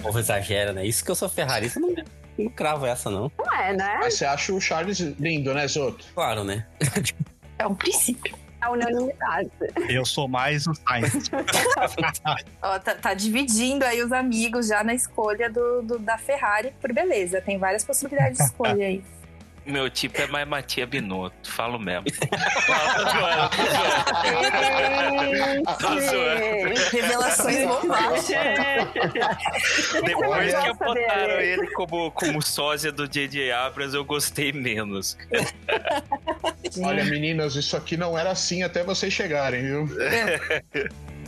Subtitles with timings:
[0.00, 0.84] o povo exagera, né?
[0.84, 1.94] Isso que eu sou ferrarista, não,
[2.38, 3.30] não cravo essa, não.
[3.38, 3.98] Não é, né?
[4.00, 6.04] Mas você acha o Charles lindo, né, Zoto?
[6.14, 6.66] Claro, né?
[7.58, 8.34] É um princípio.
[8.60, 9.50] A unanimidade.
[9.88, 11.30] Eu sou mais o Sainz.
[12.60, 16.92] Ó, tá, tá dividindo aí os amigos já na escolha do, do- da Ferrari por
[16.92, 17.40] beleza.
[17.40, 19.02] Tem várias possibilidades de escolha aí.
[19.66, 22.06] Meu tipo é mais Matia Binotto, falo mesmo.
[25.78, 26.80] Tô zoando.
[26.90, 28.88] Revelações bombásticas.
[30.04, 31.46] Depois que dele.
[31.46, 33.52] ele como, como sósia do J.J.
[33.52, 35.16] Abrams, eu gostei menos.
[36.82, 39.88] Olha, meninas, isso aqui não era assim até vocês chegarem, viu?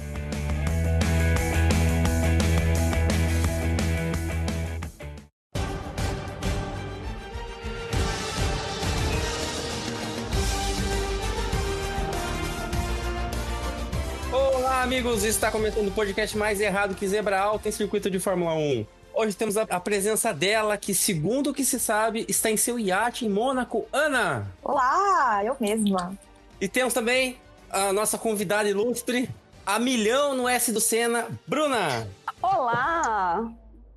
[14.83, 15.22] Olá, amigos!
[15.22, 18.84] Está começando o podcast mais errado que Zebra Alta em circuito de Fórmula 1.
[19.14, 22.80] Hoje temos a, a presença dela, que, segundo o que se sabe, está em seu
[22.80, 24.50] iate em Mônaco, Ana!
[24.60, 26.19] Olá, eu mesma.
[26.60, 27.38] E temos também
[27.70, 29.30] a nossa convidada ilustre,
[29.64, 32.08] a milhão no S do Senna, Bruna!
[32.42, 33.48] Olá!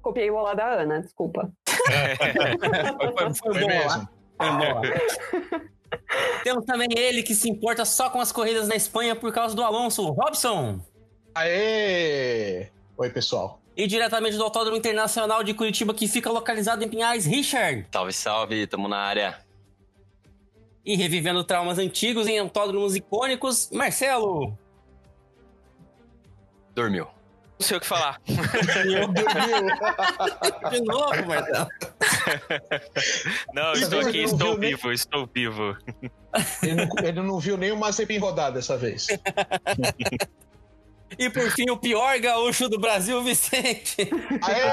[0.03, 1.51] Copiei o olá da Ana, desculpa.
[1.67, 3.73] Foi, foi, foi Foi bom lá.
[3.73, 4.09] mesmo.
[4.37, 5.65] Foi bom.
[6.43, 9.63] Temos também ele que se importa só com as corridas na Espanha por causa do
[9.63, 10.79] Alonso, Robson!
[11.33, 12.69] Aê!
[12.97, 13.61] Oi, pessoal.
[13.75, 17.87] E diretamente do Autódromo Internacional de Curitiba, que fica localizado em Pinhais, Richard!
[17.91, 19.39] Salve, salve, tamo na área.
[20.85, 24.57] E revivendo traumas antigos em autódromos icônicos, Marcelo!
[26.73, 27.14] Dormiu.
[27.57, 28.19] Não sei o que falar.
[30.71, 31.67] De novo, Marcelo!
[33.53, 35.77] Não, estou aqui, estou vivo, estou vivo.
[36.61, 39.07] Ele não, ele não viu nem o Mazepin rodar dessa vez.
[41.17, 44.09] E por fim, o pior gaúcho do Brasil, Vicente!
[44.41, 44.63] Aê!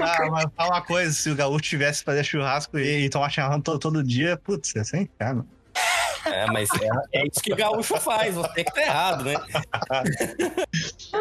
[0.00, 3.30] Ah, mas fala uma coisa: se o gaúcho tivesse que fazer churrasco e, e tomar
[3.30, 5.48] chimarrão todo, todo dia, putz, ia ser inferno.
[6.24, 9.34] É, mas é, é isso que o gaúcho faz, você que tá errado, né?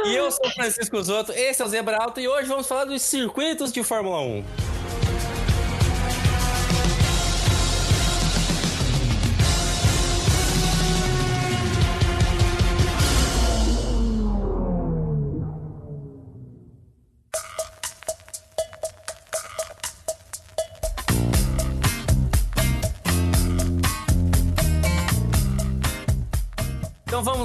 [0.06, 3.02] e eu sou Francisco Zotto, esse é o Zebra Alto, e hoje vamos falar dos
[3.02, 4.44] circuitos de Fórmula 1.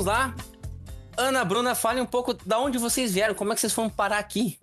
[0.05, 0.35] Vamos lá.
[1.17, 4.19] Ana, Bruna, fale um pouco da onde vocês vieram, como é que vocês foram parar
[4.19, 4.59] aqui?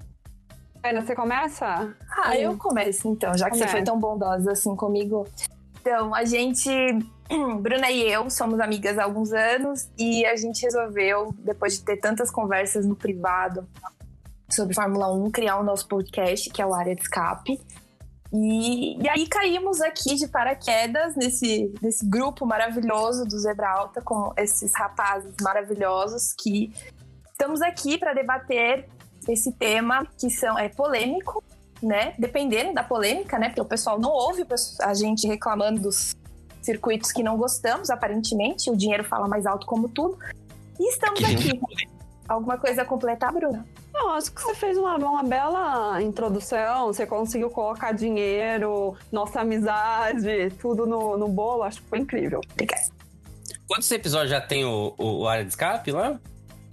[0.84, 1.96] Ana, você começa?
[2.24, 3.78] Ah, eu começo então, já que você Começa.
[3.78, 5.28] foi tão bondosa assim comigo.
[5.80, 6.70] Então, a gente,
[7.62, 11.98] Bruna e eu, somos amigas há alguns anos e a gente resolveu, depois de ter
[11.98, 13.68] tantas conversas no privado
[14.50, 17.60] sobre Fórmula 1, criar o nosso podcast, que é o Área de Escape.
[18.34, 24.34] E, e aí caímos aqui de paraquedas nesse, nesse grupo maravilhoso do Zebra Alta, com
[24.38, 26.74] esses rapazes maravilhosos que
[27.32, 28.88] estamos aqui para debater
[29.28, 31.44] esse tema que são, é polêmico,
[31.82, 32.14] né?
[32.18, 33.50] Dependendo da polêmica, né?
[33.50, 34.46] Porque o pessoal não ouve
[34.82, 36.16] a gente reclamando dos
[36.62, 38.70] circuitos que não gostamos, aparentemente.
[38.70, 40.18] O dinheiro fala mais alto como tudo.
[40.80, 41.60] E estamos aqui.
[42.28, 43.66] Alguma coisa a completar, Bruna?
[44.02, 46.88] Não, acho que você fez uma, uma bela introdução.
[46.88, 51.62] Você conseguiu colocar dinheiro, nossa amizade, tudo no, no bolo.
[51.62, 52.42] Acho que foi incrível.
[52.52, 52.82] Obrigada.
[53.68, 56.20] Quantos episódios já tem o, o, o Área de Escape lá?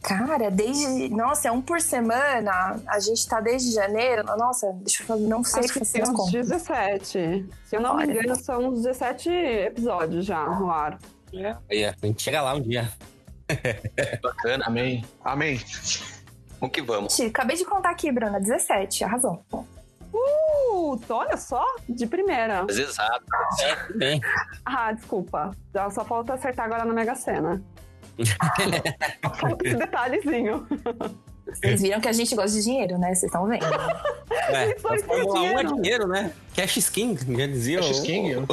[0.03, 1.11] Cara, desde.
[1.11, 2.81] Nossa, é um por semana.
[2.87, 4.25] A gente tá desde janeiro.
[4.25, 5.27] Nossa, deixa eu fazer.
[5.27, 6.33] Não sei Acho que tem as uns contas.
[6.33, 7.47] 17.
[7.67, 8.13] Se eu não me Olha.
[8.13, 10.99] engano, são uns 17 episódios já no ar.
[11.71, 12.91] Aí, a gente chega lá um dia.
[14.23, 14.65] Bacana.
[14.67, 15.05] Amém.
[15.23, 15.61] Amém.
[16.61, 17.15] Vamos que vamos.
[17.17, 18.41] Gente, Acabei de contar aqui, Bruna.
[18.41, 19.45] 17, arrasou.
[20.13, 22.65] Uh, olha só, de primeira.
[22.67, 23.25] Mas exato.
[23.61, 24.21] É, bem.
[24.65, 25.53] Ah, desculpa.
[25.73, 27.63] Já só falta acertar agora na Mega Sena.
[29.41, 30.67] falta esse detalhezinho.
[31.47, 33.09] Vocês viram que a gente gosta de dinheiro, né?
[33.09, 33.65] Vocês estão vendo.
[34.31, 36.09] É, Foi a Fórmula 1 é dinheiro.
[36.09, 36.33] né?
[36.55, 37.79] Cash skin, já dizia.
[37.81, 38.47] Cash King.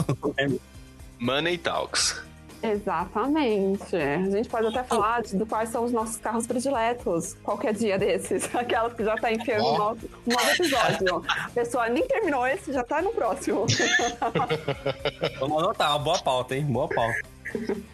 [1.19, 2.21] Money Talks.
[2.71, 3.95] Exatamente.
[3.95, 7.97] A gente pode até falar de, do quais são os nossos carros prediletos qualquer dia
[7.97, 8.49] desses.
[8.55, 9.73] Aquelas que já tá enfiando Ó.
[9.73, 11.23] um novo, um novo episódio.
[11.27, 13.65] A pessoa nem terminou esse, já tá no próximo.
[15.39, 16.65] Vamos anotar, uma boa pauta, hein?
[16.65, 17.19] Boa pauta.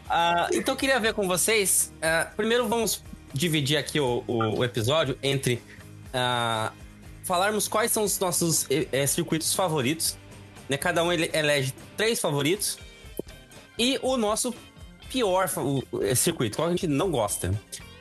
[0.09, 1.93] Ah, então eu queria ver com vocês.
[2.01, 3.03] ah, primeiro vamos
[3.33, 5.61] dividir aqui o, o- o episódio entre
[6.13, 6.71] ah,
[7.23, 10.17] falarmos quais são os nossos eh, eh, circuitos favoritos.
[10.67, 10.77] Né?
[10.77, 12.77] Cada um ele elege três favoritos.
[13.77, 14.53] E o nosso
[15.09, 17.53] pior fa- o- o- eh, circuito, qual a gente não gosta.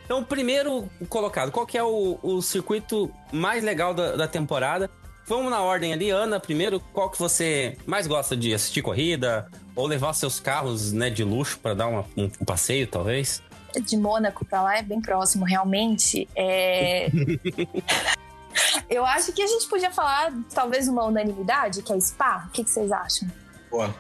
[0.04, 4.90] Então, primeiro colocado, qual que é o, o circuito mais legal da, da temporada?
[5.26, 9.48] Vamos na ordem ali, Ana, primeiro, qual que você mais gosta de assistir corrida?
[9.76, 13.40] Ou levar seus carros né, de luxo para dar uma, um, um passeio, talvez?
[13.86, 16.28] De Mônaco pra lá é bem próximo, realmente.
[16.34, 17.08] É...
[18.90, 22.46] Eu acho que a gente podia falar, talvez, uma unanimidade, que é Spa.
[22.48, 23.28] O que, que vocês acham?
[23.70, 23.94] Boa.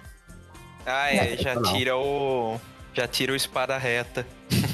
[0.86, 1.62] Ah, é, já Não.
[1.62, 2.60] tira o.
[2.92, 4.26] Já tira o espada reta.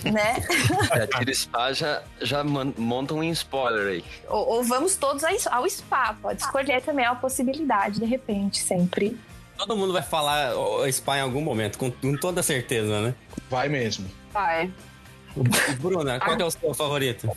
[0.05, 0.37] Né?
[0.93, 4.05] É, tira spa, já, já monta um spoiler aí.
[4.29, 6.17] ou, ou vamos todos ao ao Spa.
[6.23, 9.19] Pode escolher também é uma possibilidade, de repente, sempre.
[9.58, 13.14] Todo mundo vai falar o Spa em algum momento, com, com toda certeza, né?
[13.50, 14.08] Vai mesmo.
[14.32, 14.70] Vai.
[15.81, 17.31] Bruna, qual que é o seu favorito?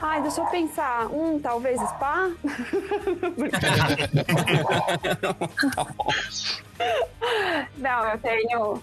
[0.00, 1.06] Ai, deixa eu pensar.
[1.06, 2.30] Hum, talvez spa?
[7.78, 8.82] Não, eu tenho.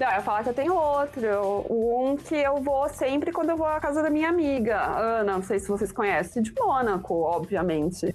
[0.00, 1.66] Não, eu falar que eu tenho outro.
[1.70, 5.34] Um que eu vou sempre quando eu vou à casa da minha amiga, Ana.
[5.34, 8.14] Não sei se vocês conhecem, de Mônaco, obviamente.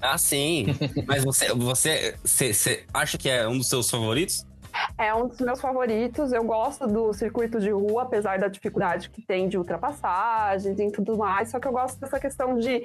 [0.00, 0.66] Ah, sim.
[1.06, 4.46] Mas você, você, você, você acha que é um dos seus favoritos?
[4.98, 6.32] É um dos meus favoritos.
[6.32, 11.16] Eu gosto do circuito de rua, apesar da dificuldade que tem de ultrapassagens e tudo
[11.16, 11.50] mais.
[11.50, 12.84] Só que eu gosto dessa questão de,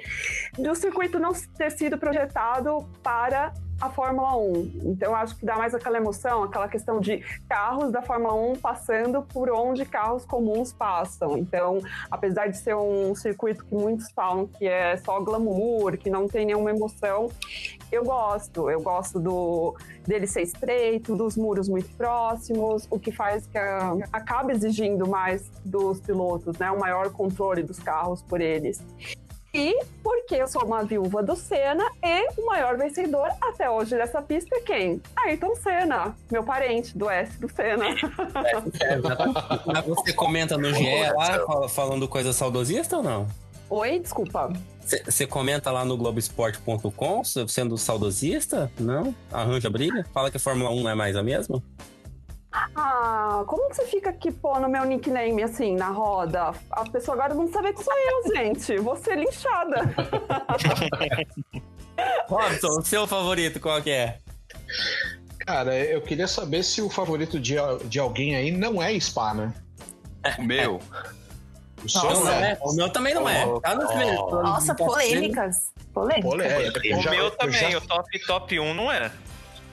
[0.58, 3.52] de o circuito não ter sido projetado para
[3.82, 4.72] a Fórmula 1.
[4.84, 9.22] Então acho que dá mais aquela emoção, aquela questão de carros da Fórmula 1 passando
[9.22, 11.36] por onde carros comuns passam.
[11.36, 16.28] Então, apesar de ser um circuito que muitos falam que é só glamour, que não
[16.28, 17.28] tem nenhuma emoção,
[17.92, 18.68] eu gosto.
[18.70, 23.92] Eu gosto do dele ser estreito, dos muros muito próximos, o que faz que a,
[24.12, 26.70] acaba exigindo mais dos pilotos, né?
[26.72, 28.80] Um maior controle dos carros por eles.
[29.54, 34.22] E porque eu sou uma viúva do Senna e o maior vencedor até hoje dessa
[34.22, 35.02] pista é quem?
[35.14, 37.84] Ayrton Senna, meu parente do S do Senna.
[39.66, 40.84] Mas você comenta no GE
[41.14, 43.26] lá, fala- falando coisa saudosista ou não?
[43.74, 44.52] Oi, desculpa.
[44.82, 48.70] Você- comenta lá no Globoesporte.com, sendo saudosista?
[48.78, 49.14] Não?
[49.32, 50.04] Arranja briga?
[50.12, 51.62] Fala que a Fórmula 1 não é mais a mesma?
[52.52, 56.52] Ah, como que você fica aqui pondo meu nickname assim na roda?
[56.70, 58.76] A pessoa agora não sabe que sou eu, gente.
[58.76, 59.76] Vou ser linchada.
[62.28, 64.18] Robson, o seu favorito qual que é?
[65.46, 67.54] Cara, eu queria saber se o favorito de,
[67.86, 69.54] de alguém aí não é Spa, né?
[70.38, 70.78] O meu,
[71.84, 72.52] O seu Não, é.
[72.52, 72.58] é.
[72.62, 73.44] O meu também não é.
[73.60, 75.72] Tá nos meus- Nossa, tá polêmicas.
[75.92, 76.40] Polêmicas.
[76.84, 79.10] É, O já- meu eu também, já- o top top 1 não é.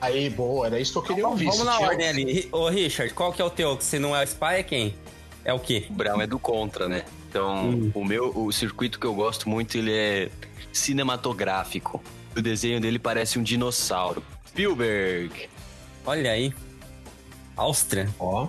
[0.01, 1.45] Aí, boa, era isso que eu queria ouvir.
[1.45, 2.49] Vamos na ordem ali.
[2.51, 3.77] Ô, Richard, qual que é o teu?
[3.81, 4.95] Se não é o Spy, é quem?
[5.43, 5.85] É o quê?
[5.89, 7.03] o Brown é do contra, né?
[7.29, 7.91] Então, Hum.
[7.93, 10.29] o meu, o circuito que eu gosto muito, ele é
[10.71, 12.01] cinematográfico.
[12.35, 14.23] O desenho dele parece um dinossauro.
[14.47, 15.49] Spielberg.
[16.05, 16.53] Olha aí.
[17.57, 18.09] Áustria.
[18.19, 18.47] Ó,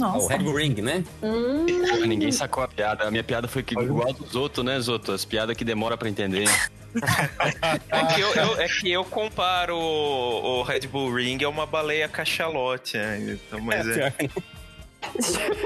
[0.00, 0.28] Ah, o Nossa.
[0.36, 1.04] Red Bull Ring, né?
[1.22, 1.66] Hum,
[2.06, 3.08] Ninguém sacou a piada.
[3.08, 5.12] A minha piada foi que, igual a dos outros, né, Zoto?
[5.12, 6.48] As piadas que demora pra entender.
[7.90, 11.66] É que eu, eu- é que eu comparo o, o Red Bull Ring é uma
[11.66, 13.38] baleia cachalote, né?
[13.46, 14.12] Então, mas é.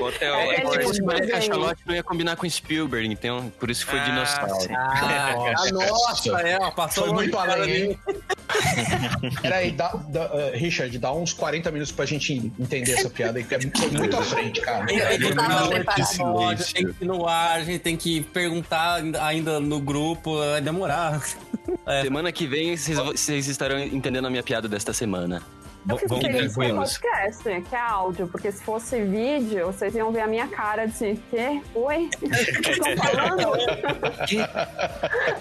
[0.01, 1.41] Outra é, É, é, fosse Maria desenho.
[1.51, 4.69] Cachalote, não ia combinar com Spielberg, então por isso que foi Ah, dinossauro.
[4.75, 6.41] Ah, Nossa.
[6.43, 7.99] é, ó, passou foi muito além?
[9.41, 13.45] Peraí, dá, dá, eh, Richard, dá uns 40 minutos pra gente entender essa piada aí,
[13.45, 13.59] que é
[13.99, 14.87] muito à frente, cara.
[14.93, 16.01] Ele Eu tava não, preparado.
[16.01, 20.37] esse episódio tem que ir no ar, a gente tem que perguntar ainda- no grupo,
[20.39, 21.23] vai demorar.
[21.87, 22.03] É.
[22.03, 25.43] Semana que vem vocês, vocês estarão entendendo a minha piada desta semana.
[25.89, 29.95] Eu fico Vamos feliz com o podcast, que é áudio, porque se fosse vídeo, vocês
[29.95, 31.61] iam ver a minha cara de quê?
[31.75, 32.11] Oi?
[32.23, 33.53] O que estão falando?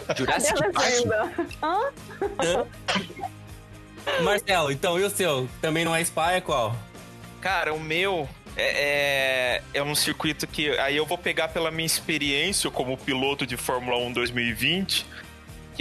[0.07, 0.89] Cadê Jurassic a Park?
[0.89, 1.31] legenda?
[1.63, 2.65] Hã?
[4.23, 5.47] Marcelo, então, e o seu?
[5.61, 6.75] Também não é Spy, é qual?
[7.39, 11.85] Cara, o meu é, é, é um circuito que aí eu vou pegar pela minha
[11.85, 15.05] experiência como piloto de Fórmula 1 2020,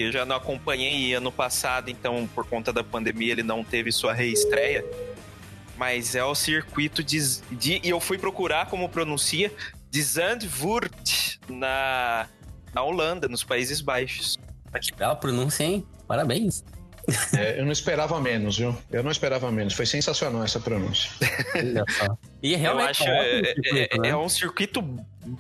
[0.01, 3.93] que eu já não acompanhei ano passado, então por conta da pandemia ele não teve
[3.93, 4.85] sua reestreia.
[5.77, 7.19] Mas é o circuito de,
[7.53, 9.53] de e eu fui procurar como pronuncia
[9.91, 12.27] de Zandvoort na
[12.73, 14.39] na Holanda, nos Países Baixos.
[14.81, 15.85] Que bela pronúncia, hein?
[16.07, 16.63] Parabéns.
[17.37, 18.77] É, eu não esperava menos, viu?
[18.91, 19.75] Eu não esperava menos.
[19.75, 21.11] Foi sensacional essa pronúncia.
[22.41, 24.09] E Eu realmente acho é, um é, circuito, é- né?
[24.11, 24.83] é um circuito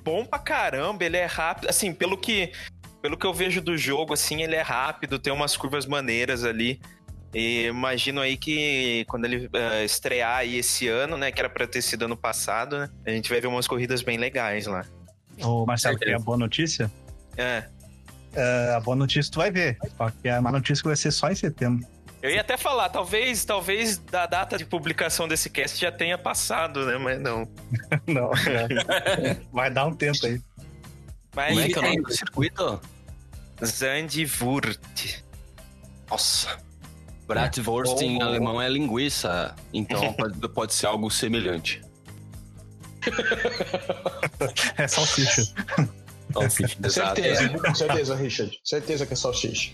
[0.03, 2.53] bom pra caramba, ele é rápido, assim, pelo que
[3.01, 6.81] pelo que eu vejo do jogo, assim, ele é rápido, tem umas curvas maneiras ali.
[7.33, 11.67] E imagino aí que quando ele eh, estrear aí esse ano, né, que era pra
[11.67, 14.85] ter sido ano passado, né, a gente vai ver umas corridas bem legais lá.
[15.43, 16.91] Ô, Marcelo, quer a boa notícia?
[17.37, 17.65] É.
[18.35, 19.79] É, a boa notícia tu vai ver.
[19.97, 21.87] Só que a má notícia vai ser só em setembro.
[22.23, 26.85] Eu ia até falar, talvez, talvez da data de publicação desse cast já tenha passado,
[26.85, 27.49] né, mas não.
[28.07, 29.37] Não, é.
[29.51, 30.41] vai dar um tempo aí.
[31.35, 32.81] Mas Como é que é o nome do circuito?
[33.65, 35.25] Zandvoort.
[36.11, 36.59] Nossa.
[37.27, 38.23] Bratwurst em Oh.
[38.27, 41.81] alemão é linguiça, então pode, pode ser algo semelhante.
[44.77, 45.45] É salsicha.
[46.33, 46.91] Salsicha.
[46.91, 48.59] Certeza, certeza, Richard.
[48.65, 49.71] Certeza que é salsicha.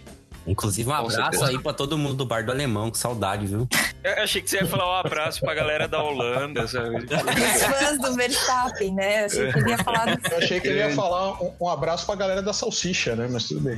[0.47, 3.69] Inclusive, um abraço aí pra todo mundo do Bar do Alemão, com saudade, viu?
[4.05, 7.05] Eu achei que você ia falar um abraço pra galera da Holanda, sabe?
[7.05, 9.25] Os fãs do Verstappen, né?
[9.25, 12.07] Achei que ele ia falar do Eu achei que ele ia falar um, um abraço
[12.07, 13.27] pra galera da salsicha, né?
[13.31, 13.77] Mas tudo bem.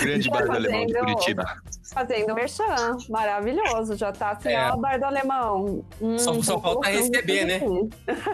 [0.00, 1.44] Grande bar do alemão de Fazendo- Curitiba.
[1.92, 3.96] Fazendo merchan, maravilhoso.
[3.96, 4.70] Já tá assim, É.
[4.70, 5.84] ó, bar do alemão.
[6.00, 7.60] Hum, Só- só falta receber, né?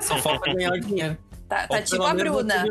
[0.03, 1.17] Só falta ganhar o dinheiro.
[1.49, 2.65] Tá, tá tipo a Bruna.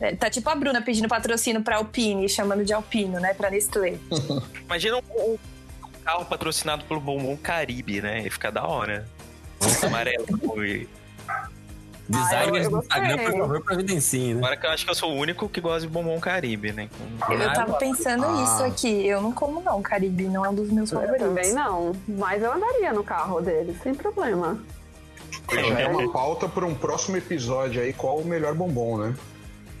[0.00, 3.32] É, Tá tipo a Bruna pedindo patrocínio pra Alpine, chamando de Alpino, né?
[3.34, 3.96] Pra Nestlé.
[4.64, 5.38] Imagina um, um
[6.04, 8.22] carro patrocinado pelo Bombom Caribe, né?
[8.22, 9.06] Ia ficar da hora.
[9.82, 10.26] Amarelo.
[12.08, 14.38] E Designers eu do Instagram, por favor, providenciem, né?
[14.38, 16.88] Agora que eu acho que eu sou o único que gosta de Bombom Caribe, né?
[17.28, 18.44] Eu, eu tava pensando Ah.
[18.44, 19.04] isso aqui.
[19.08, 20.22] Eu não como, não, Caribe.
[20.28, 21.26] Não é um dos meus Eu favoritos.
[21.26, 24.56] também não, mas eu andaria no carro dele, sem problema.
[25.52, 29.14] Já é uma pauta para um próximo episódio aí, qual o melhor bombom, né?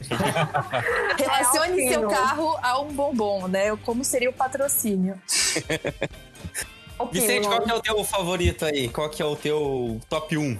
[1.18, 3.76] Relacione É seu carro a um bombom, né?
[3.84, 5.20] Como seria o patrocínio.
[7.12, 8.88] Vicente, qual que é o teu favorito aí?
[8.88, 10.58] Qual que é o teu top 1?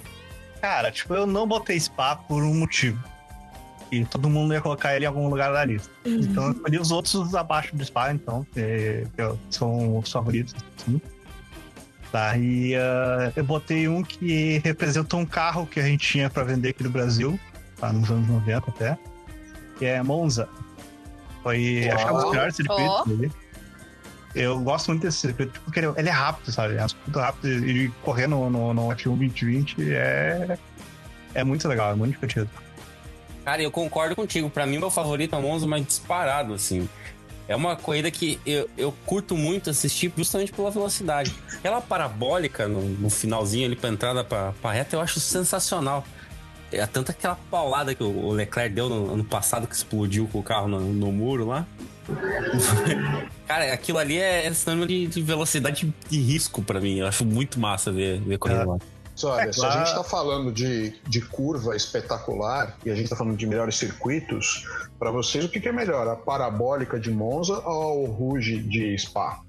[0.61, 3.03] Cara, tipo, eu não botei Spa por um motivo.
[3.91, 5.89] E todo mundo ia colocar ele em algum lugar da lista.
[6.05, 10.53] Então eu escolhi os outros abaixo do Spa, então, que, que são os favoritos.
[10.77, 11.01] Assim.
[12.11, 16.69] Daí ah, eu botei um que representa um carro que a gente tinha pra vender
[16.69, 17.39] aqui no Brasil,
[17.79, 18.97] tá, nos anos 90 até,
[19.77, 20.49] que é Monza.
[21.43, 22.31] Foi, acho que é um dos Uau.
[22.31, 23.03] melhores circuitos Ó.
[23.05, 23.31] dele.
[24.35, 26.75] Eu gosto muito desse circuito, porque ele, ele é rápido, sabe?
[26.75, 30.57] É muito rápido e correr no, no, no F1 2020 é,
[31.33, 32.49] é muito legal, é muito divertido.
[33.43, 34.49] Cara, eu concordo contigo.
[34.49, 36.87] Pra mim, meu favorito é Monza, mas disparado, assim.
[37.47, 41.33] É uma corrida que eu, eu curto muito assistir justamente pela velocidade.
[41.53, 46.05] Aquela parabólica no, no finalzinho ali pra entrada pra, pra reta, eu acho sensacional.
[46.71, 50.43] É tanto aquela paulada que o Leclerc deu no ano passado, que explodiu com o
[50.43, 51.65] carro no, no muro lá.
[53.47, 56.99] Cara, aquilo ali é, é sinônimo de, de velocidade de risco pra mim.
[56.99, 58.77] Eu acho muito massa ver, ver corrida lá.
[59.11, 63.09] Mas olha, É se a gente tá falando de, de curva espetacular e a gente
[63.09, 64.65] tá falando de melhores circuitos,
[64.99, 66.07] para vocês o que, que é melhor?
[66.07, 69.39] A parabólica de Monza ou o Rouge de Spa?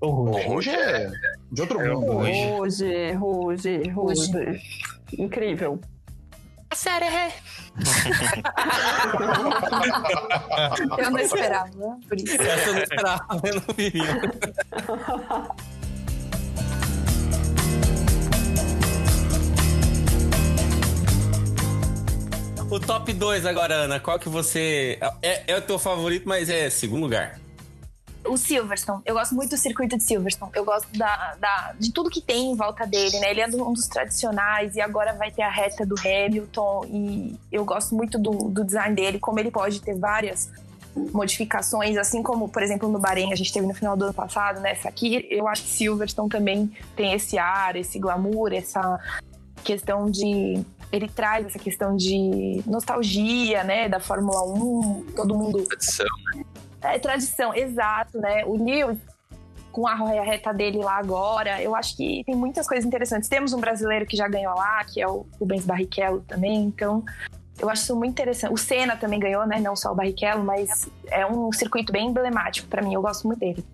[0.00, 0.46] O O Ruge.
[0.46, 1.10] Rouge é
[1.50, 2.20] de outro É mundo.
[2.20, 2.50] né?
[2.50, 3.12] Rouge.
[3.12, 4.60] Ruge, ruge, ruge.
[5.18, 5.80] Incrível.
[10.98, 11.70] Eu não esperava,
[12.08, 12.40] por isso.
[12.40, 14.20] Essa eu não esperava, eu não vivia.
[22.70, 24.98] O top 2 agora, Ana, qual que você.
[25.22, 27.38] É, é o teu favorito, mas é segundo lugar.
[28.26, 30.50] O Silverstone, eu gosto muito do circuito de Silverstone.
[30.54, 33.30] Eu gosto da, da- de tudo que tem em volta dele, né?
[33.30, 36.86] Ele é um dos tradicionais e agora vai ter a reta do Hamilton.
[36.88, 40.50] E eu gosto muito do, do design dele, como ele pode ter várias
[41.12, 44.60] modificações, assim como, por exemplo, no Bahrein, a gente teve no final do ano passado,
[44.60, 44.70] né?
[44.72, 48.98] Essa aqui, eu acho que Silverstone também tem esse ar, esse glamour, essa
[49.62, 50.64] questão de.
[50.92, 53.88] Ele traz essa questão de nostalgia, né?
[53.88, 56.06] Da Fórmula 1, todo mundo Tradição.
[56.84, 58.44] É tradição, exato, né?
[58.44, 58.98] O Lewis,
[59.72, 63.28] com a reta dele lá agora, eu acho que tem muitas coisas interessantes.
[63.28, 67.04] Temos um brasileiro que já ganhou lá, que é o Rubens Barrichello também, então
[67.58, 68.52] eu acho isso muito interessante.
[68.52, 69.58] O Senna também ganhou, né?
[69.58, 73.40] Não só o Barrichello, mas é um circuito bem emblemático pra mim, eu gosto muito
[73.40, 73.64] dele.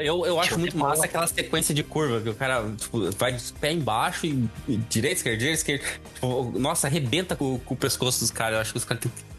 [0.00, 3.52] Eu, eu acho muito massa aquela sequência de curva, que o cara tipo, vai de
[3.54, 5.84] pé embaixo e, e direita, esquerda, direita, esquerda.
[6.14, 8.54] Tipo, nossa, arrebenta com, com o pescoço dos caras.
[8.54, 9.31] Eu acho que os caras têm que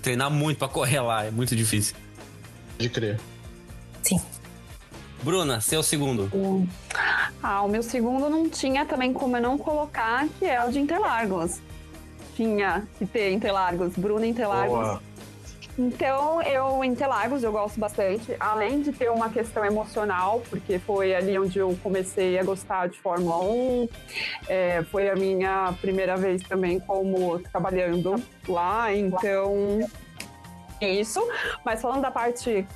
[0.00, 1.96] treinar muito pra correr lá, é muito difícil.
[2.78, 3.18] De crer.
[5.22, 6.30] Bruna, seu segundo.
[7.42, 10.78] Ah, o meu segundo não tinha também como eu não colocar, que é o de
[10.78, 11.60] Interlagos.
[12.36, 14.70] Tinha que ter Interlagos, Bruno Interlagos.
[14.70, 15.02] Boa.
[15.78, 18.34] Então, eu, Interlagos, eu gosto bastante.
[18.40, 22.98] Além de ter uma questão emocional, porque foi ali onde eu comecei a gostar de
[22.98, 23.88] Fórmula 1.
[24.48, 28.14] É, foi a minha primeira vez também como trabalhando
[28.48, 29.80] lá, então...
[30.80, 31.26] Isso.
[31.64, 32.66] Mas falando da parte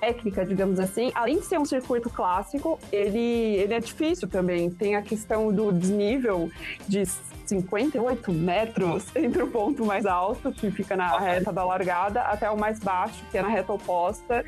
[0.00, 4.70] técnica, digamos assim, além de ser um circuito clássico, ele, ele é difícil também.
[4.70, 6.50] Tem a questão do desnível
[6.88, 7.04] de
[7.50, 12.56] 58 metros entre o ponto mais alto, que fica na reta da largada, até o
[12.56, 14.44] mais baixo, que é na reta oposta,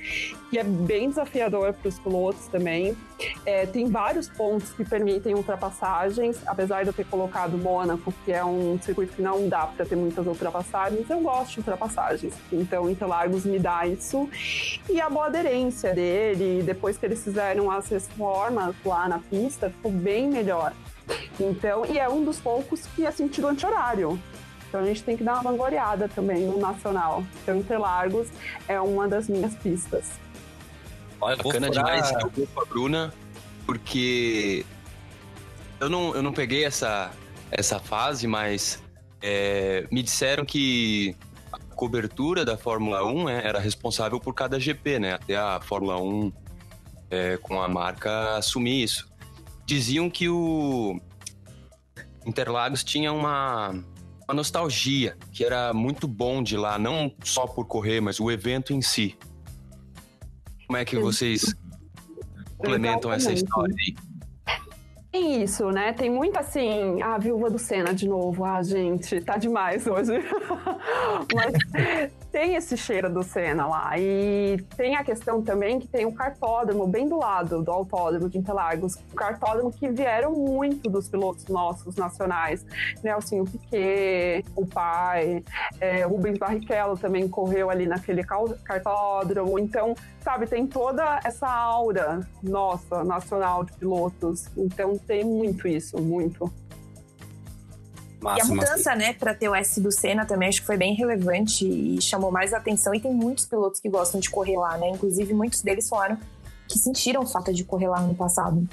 [0.51, 2.97] que é bem desafiador para os pilotos também.
[3.45, 8.45] É, tem vários pontos que permitem ultrapassagens, apesar de eu ter colocado Mônaco, que é
[8.45, 12.35] um circuito que não dá para ter muitas ultrapassagens, eu gosto de ultrapassagens.
[12.53, 14.29] Então, Interlagos me dá isso.
[14.89, 19.91] E a boa aderência dele, depois que eles fizeram as reformas lá na pista, ficou
[19.91, 20.73] bem melhor.
[21.41, 24.21] Então, e é um dos poucos que é sentido anti-horário.
[24.73, 27.23] Então a gente tem que dar uma vangloriada também no nacional.
[27.43, 28.29] Então Interlagos
[28.67, 30.13] é uma das minhas pistas.
[31.21, 31.85] Olha, bacana furar...
[31.85, 33.15] demais eu vou com a Bruna,
[33.67, 34.65] porque
[35.79, 37.11] eu não, eu não peguei essa,
[37.51, 38.83] essa fase, mas
[39.21, 41.15] é, me disseram que
[41.53, 45.13] a cobertura da Fórmula 1 é, era responsável por cada GP, né?
[45.13, 46.33] Até a Fórmula 1
[47.11, 49.12] é, com a marca assumir isso
[49.73, 51.01] diziam que o
[52.27, 58.01] Interlagos tinha uma, uma nostalgia, que era muito bom de lá, não só por correr,
[58.01, 59.17] mas o evento em si.
[60.67, 61.55] Como é que vocês
[62.59, 63.95] complementam essa história aí?
[65.11, 65.93] Tem isso, né?
[65.93, 68.45] Tem muito assim, a viúva do Senna de novo.
[68.45, 70.13] Ah, gente, tá demais hoje.
[71.35, 71.53] Mas
[72.33, 73.93] tem esse cheiro do Senna lá.
[73.99, 78.39] E tem a questão também que tem o cartódromo bem do lado do autódromo de
[78.39, 78.97] Interlagos.
[79.13, 82.65] O cartódromo que vieram muito dos pilotos nossos nacionais.
[83.05, 85.45] Nelson Piquet, o pai,
[85.79, 89.59] é, Rubens Barrichello também correu ali naquele cartódromo.
[89.59, 94.47] Então, sabe, tem toda essa aura nossa, nacional de pilotos.
[94.57, 96.51] Então tem muito isso, muito.
[98.23, 98.95] Massa, e a mudança, massa.
[98.95, 102.31] né, para ter o S do Senna também acho que foi bem relevante e chamou
[102.31, 102.95] mais atenção.
[102.95, 104.91] E tem muitos pilotos que gostam de correr lá, né?
[104.91, 106.17] Inclusive, muitos deles falaram
[106.69, 108.67] que sentiram falta de correr lá no passado.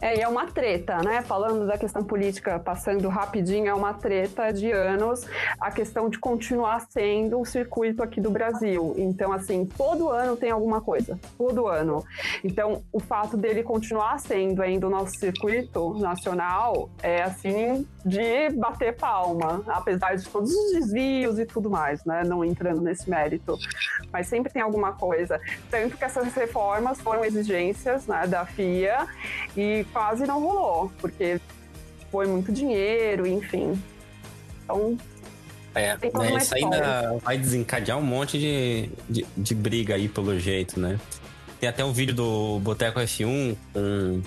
[0.00, 1.22] É, e é uma treta, né?
[1.22, 5.26] Falando da questão política, passando rapidinho, é uma treta de anos
[5.58, 8.94] a questão de continuar sendo o circuito aqui do Brasil.
[8.98, 12.04] Então, assim, todo ano tem alguma coisa, todo ano.
[12.44, 18.96] Então, o fato dele continuar sendo ainda o nosso circuito nacional é, assim, de bater
[18.96, 22.22] palma, apesar de todos os desvios e tudo mais, né?
[22.24, 23.56] Não entrando nesse mérito.
[24.12, 25.40] Mas sempre tem alguma coisa.
[25.70, 29.06] Tanto que essas reformas foram exigências né, da FIA
[29.56, 31.40] e quase não rolou, porque
[32.10, 33.80] foi muito dinheiro, enfim.
[34.64, 34.96] Então.
[35.72, 40.80] É, né, isso ainda vai desencadear um monte de, de, de, briga aí, pelo jeito,
[40.80, 40.98] né?
[41.60, 44.22] Tem até um vídeo do Boteco F1 com,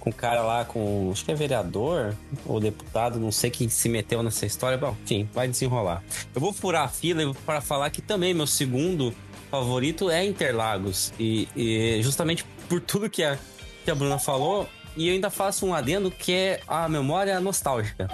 [0.00, 1.10] com um cara lá, com.
[1.12, 4.76] Acho que é vereador ou deputado, não sei quem se meteu nessa história.
[4.76, 6.02] Bom, enfim, vai desenrolar.
[6.34, 9.14] Eu vou furar a fila para falar que também meu segundo
[9.52, 11.12] favorito é Interlagos.
[11.20, 13.38] E, e justamente por tudo que a
[13.82, 18.08] que a Bruna falou, e eu ainda faço um adendo que é a memória nostálgica.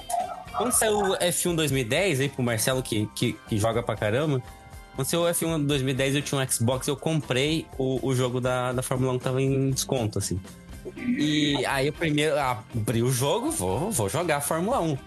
[0.57, 4.42] Quando saiu o F1 2010, aí pro Marcelo que, que, que joga pra caramba,
[4.96, 8.72] quando saiu o F1 2010 eu tinha um Xbox, eu comprei o, o jogo da,
[8.72, 10.40] da Fórmula 1 que tava em desconto, assim.
[10.96, 14.98] E aí eu primeiro abri o jogo, vou, vou jogar a Fórmula 1,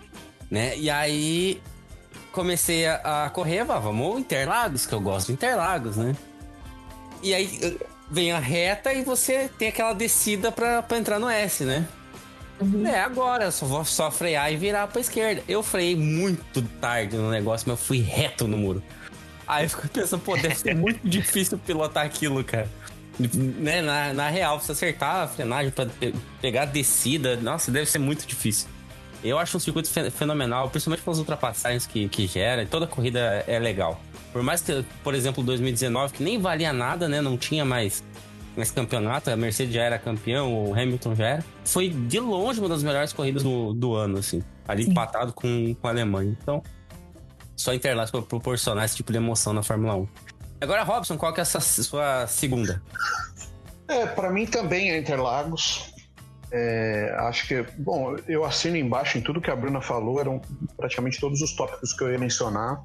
[0.49, 0.77] né?
[0.77, 1.61] E aí
[2.31, 6.15] comecei a, a correr, vamos Interlagos, que eu gosto de Interlagos, né?
[7.21, 7.77] E aí
[8.11, 11.87] vem a reta e você tem aquela descida pra, pra entrar no S, né?
[12.59, 12.85] Uhum.
[12.85, 15.41] É, agora, eu só vou só frear e virar pra esquerda.
[15.47, 18.83] Eu freiei muito tarde no negócio, mas eu fui reto no muro.
[19.47, 22.69] Aí eu fico pensando, pô, deve ser muito difícil pilotar aquilo, cara.
[23.19, 27.89] Né, na, na real, você acertar a frenagem pra pe pegar a descida, nossa, deve
[27.89, 28.67] ser muito difícil.
[29.23, 34.01] Eu acho um circuito fenomenal, principalmente pelas ultrapassagens que, que gera, toda corrida é legal.
[34.31, 37.21] Por mais que, por exemplo, 2019, que nem valia nada, né?
[37.21, 38.03] Não tinha mais,
[38.55, 41.45] mais campeonato, a Mercedes já era campeão, o Hamilton já era.
[41.65, 44.43] Foi de longe uma das melhores corridas do, do ano, assim.
[44.67, 44.91] Ali Sim.
[44.91, 46.37] empatado com, com a Alemanha.
[46.41, 46.63] Então,
[47.55, 50.07] só Interlagos para proporcionar esse tipo de emoção na Fórmula 1.
[50.61, 52.81] Agora, Robson, qual que é a sua segunda?
[53.87, 55.90] É, para mim também é Interlagos.
[56.53, 60.41] É, acho que, bom, eu assino embaixo em tudo que a Bruna falou, eram
[60.75, 62.83] praticamente todos os tópicos que eu ia mencionar.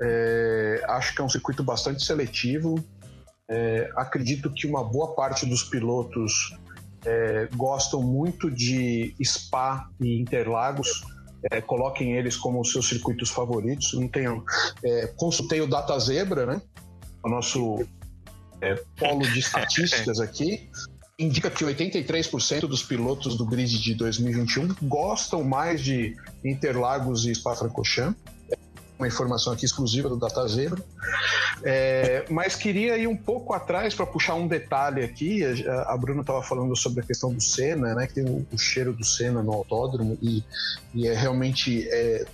[0.00, 2.76] É, acho que é um circuito bastante seletivo.
[3.50, 6.56] É, acredito que uma boa parte dos pilotos
[7.04, 11.02] é, gostam muito de Spa e Interlagos.
[11.50, 13.92] É, coloquem eles como seus circuitos favoritos.
[13.94, 14.44] Não tenho,
[14.84, 16.62] é, consultei o Data Zebra, né?
[17.24, 17.84] O nosso
[18.96, 20.70] polo de estatísticas aqui
[21.20, 28.18] indica que 83% dos pilotos do grid de 2021 gostam mais de Interlagos e Spa-Francorchamps.
[28.98, 30.82] uma informação aqui exclusiva do Data Zero.
[31.62, 35.42] É, mas queria ir um pouco atrás para puxar um detalhe aqui.
[35.44, 38.06] A, a Bruna estava falando sobre a questão do Senna, né?
[38.06, 40.42] Que tem o, o cheiro do Senna no autódromo e,
[40.94, 42.24] e é realmente é,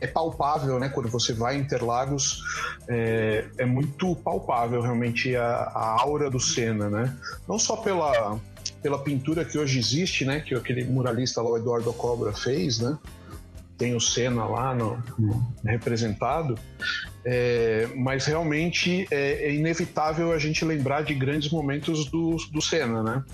[0.00, 0.88] é palpável, né?
[0.88, 2.42] Quando você vai em Interlagos,
[2.88, 7.16] é, é muito palpável realmente a, a, aura do Senna, né?
[7.46, 8.38] Não só pela,
[8.82, 10.40] pela pintura que hoje existe, né?
[10.40, 12.98] Que aquele muralista lá, o Eduardo Cobra, fez, né?
[13.76, 16.58] Tem o Senna lá no, no representado,
[17.24, 23.02] é, mas realmente é, é, inevitável a gente lembrar de grandes momentos do, do Senna,
[23.02, 23.24] né?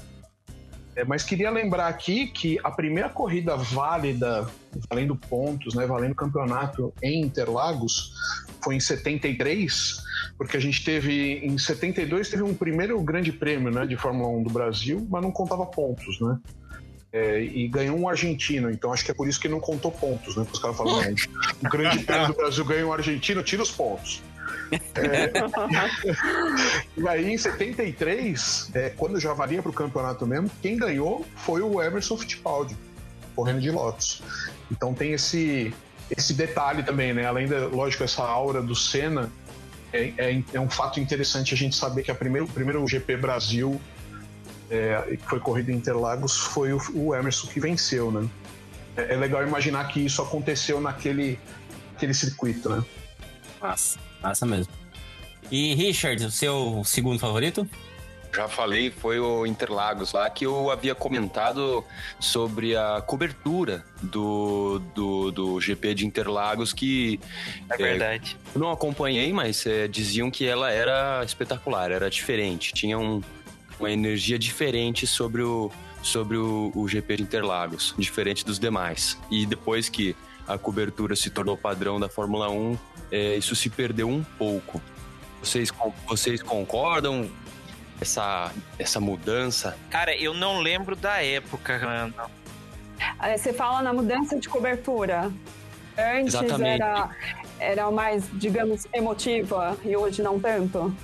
[0.96, 4.48] É, mas queria lembrar aqui que a primeira corrida válida,
[4.88, 8.14] valendo pontos, né, valendo campeonato em Interlagos,
[8.64, 10.02] foi em 73,
[10.38, 14.42] porque a gente teve, em 72, teve um primeiro grande prêmio né, de Fórmula 1
[14.44, 16.38] do Brasil, mas não contava pontos, né?
[17.12, 20.34] É, e ganhou um argentino, então acho que é por isso que não contou pontos,
[20.36, 20.46] né?
[20.50, 20.98] Os caras falam,
[21.62, 24.22] o grande prêmio do Brasil ganha um argentino, tira os pontos.
[24.94, 25.32] É...
[26.96, 31.62] e aí, em 73, é, quando já valia para o campeonato mesmo, quem ganhou foi
[31.62, 32.76] o Emerson Fittipaldi,
[33.34, 34.22] correndo de Lotus.
[34.70, 35.74] Então tem esse,
[36.16, 37.26] esse detalhe também, né?
[37.26, 39.30] Além da, lógico, essa aura do Senna,
[39.92, 43.16] é, é, é um fato interessante a gente saber que a primeiro, o primeiro GP
[43.16, 43.80] Brasil
[44.70, 48.28] é, que foi corrido em Interlagos foi o, o Emerson que venceu, né?
[48.96, 51.38] É, é, legal imaginar que isso aconteceu naquele,
[51.92, 52.84] naquele circuito, né?
[53.60, 54.72] Massa, massa mesmo.
[55.50, 57.68] E Richard, o seu segundo favorito?
[58.34, 61.82] Já falei, foi o Interlagos lá que eu havia comentado
[62.20, 67.18] sobre a cobertura do, do, do GP de Interlagos que...
[67.70, 68.36] É verdade.
[68.44, 72.74] É, eu não acompanhei, mas é, diziam que ela era espetacular, era diferente.
[72.74, 73.22] Tinha um,
[73.80, 75.70] uma energia diferente sobre o,
[76.02, 79.16] sobre o, o GP de Interlagos, diferente dos demais.
[79.30, 80.14] E depois que
[80.46, 82.78] a cobertura se tornou padrão da Fórmula 1,
[83.10, 84.80] é, isso se perdeu um pouco.
[85.42, 85.72] Vocês,
[86.06, 87.30] vocês concordam?
[88.00, 89.76] Essa, essa mudança?
[89.88, 92.30] Cara, eu não lembro da época, Ana.
[93.18, 95.32] Ah, você fala na mudança de cobertura.
[95.96, 96.82] Antes Exatamente.
[96.82, 97.10] era,
[97.58, 100.94] era mais, digamos, emotiva e hoje não tanto?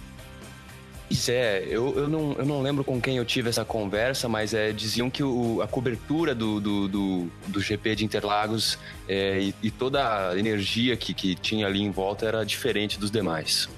[1.13, 4.55] Isso é, eu, eu, não, eu não lembro com quem eu tive essa conversa, mas
[4.55, 9.55] é, diziam que o, a cobertura do, do, do, do GP de Interlagos é, e,
[9.63, 13.69] e, toda a energia que, que tinha ali em volta era diferente dos demais.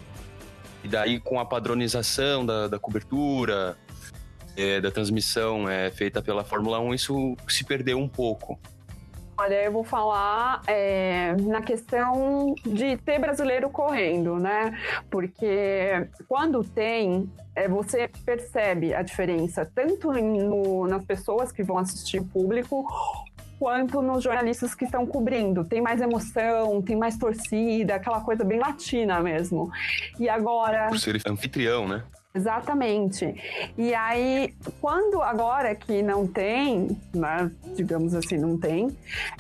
[0.85, 3.77] E daí, com a padronização da, da cobertura,
[4.57, 8.57] é, da transmissão é, feita pela Fórmula 1, isso se perdeu um pouco.
[9.37, 14.79] Olha, eu vou falar é, na questão de ter brasileiro correndo, né?
[15.11, 22.23] Porque quando tem, é, você percebe a diferença tanto no, nas pessoas que vão assistir
[22.23, 22.87] público
[23.59, 25.65] quanto nos jornalistas que estão cobrindo.
[25.65, 29.71] Tem mais emoção, tem mais torcida, aquela coisa bem latina mesmo.
[30.19, 30.89] E agora.
[30.89, 32.05] Por ser anfitrião, né?
[32.37, 33.33] Exatamente.
[33.79, 38.89] E aí, quando agora que não tem, né, digamos assim, não tem,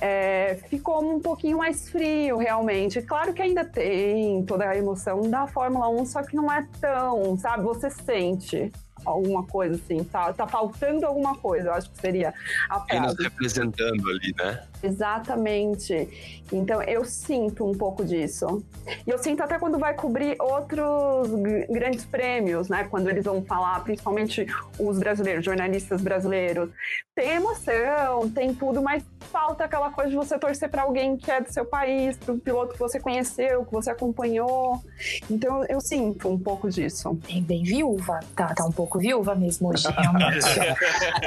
[0.00, 3.02] é, ficou um pouquinho mais frio realmente.
[3.02, 7.36] Claro que ainda tem toda a emoção da Fórmula 1, só que não é tão,
[7.36, 7.64] sabe?
[7.64, 8.70] Você sente
[9.04, 12.34] alguma coisa assim, tá, tá faltando alguma coisa, eu acho que seria
[12.68, 13.06] a frase.
[13.06, 14.62] nos representando ali, né?
[14.84, 16.44] Exatamente.
[16.52, 18.62] Então eu sinto um pouco disso.
[19.06, 21.30] E eu sinto até quando vai cobrir outros
[21.70, 22.84] grandes prêmios, né?
[22.84, 24.46] Quando eles vão falar, principalmente
[24.78, 26.68] os brasileiros, jornalistas brasileiros.
[27.14, 31.40] Tem emoção, tem tudo, mas falta aquela coisa de você torcer para alguém que é
[31.40, 34.82] do seu país, para um piloto que você conheceu, que você acompanhou.
[35.30, 37.14] Então eu sinto um pouco disso.
[37.26, 38.20] Bem, bem viúva.
[38.36, 40.46] Tá, tá um pouco viúva mesmo hoje, realmente.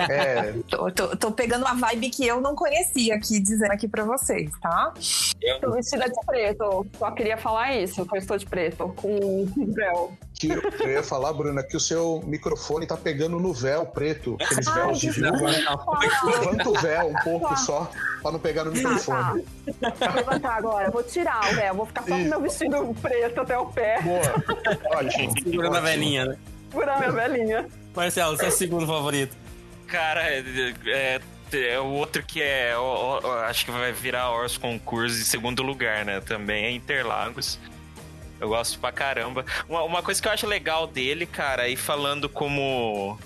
[0.09, 0.53] é.
[0.69, 4.49] tô, tô, tô pegando uma vibe que eu não conhecia aqui dizendo aqui pra vocês,
[4.61, 4.93] tá?
[5.41, 6.85] Eu tô vestida de preto.
[6.97, 10.13] Só queria falar isso, que eu estou de preto, com véu.
[10.39, 14.71] Que eu ia falar, Bruna, que o seu microfone tá pegando no véu preto, aqueles
[14.71, 15.49] véus de viúva.
[16.25, 17.89] Levanta o véu um pouco só,
[18.21, 19.43] pra não pegar no microfone.
[19.79, 20.07] Tá, tá.
[20.09, 23.57] Vou levantar agora, vou tirar o véu, vou ficar só com meu vestido preto até
[23.57, 23.99] o pé.
[24.01, 25.33] Boa, ótimo.
[25.41, 26.37] Segurando a velhinha, né?
[26.69, 27.67] Segurando a velhinha.
[27.95, 29.35] Marcelo, seu segundo favorito?
[29.87, 30.43] Cara, é,
[30.87, 31.21] é
[31.55, 32.73] é o outro que é.
[32.75, 36.19] Ó, ó, acho que vai virar Ors Concurso em segundo lugar, né?
[36.19, 37.59] Também é Interlagos.
[38.39, 39.45] Eu gosto pra caramba.
[39.67, 43.17] Uma, uma coisa que eu acho legal dele, cara, e falando como,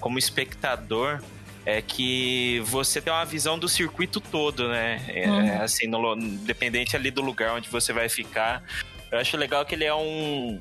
[0.00, 1.20] como espectador,
[1.66, 5.04] é que você tem uma visão do circuito todo, né?
[5.08, 5.62] É, uhum.
[5.62, 8.62] Assim, no, dependente ali do lugar onde você vai ficar.
[9.10, 10.60] Eu acho legal que ele é um,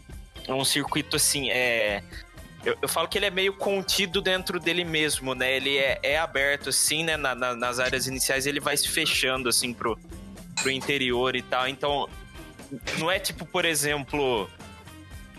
[0.50, 2.04] um circuito assim, é
[2.66, 5.56] eu, eu, falo que ele é meio contido dentro dele mesmo, né?
[5.56, 7.18] Ele é, é aberto, assim, né?
[7.18, 10.00] Na, na, nas áreas iniciais ele vai se fechando, assim, pro,
[10.56, 11.68] pro interior e tal.
[11.68, 12.10] Então,
[12.98, 14.50] não é tipo, por exemplo,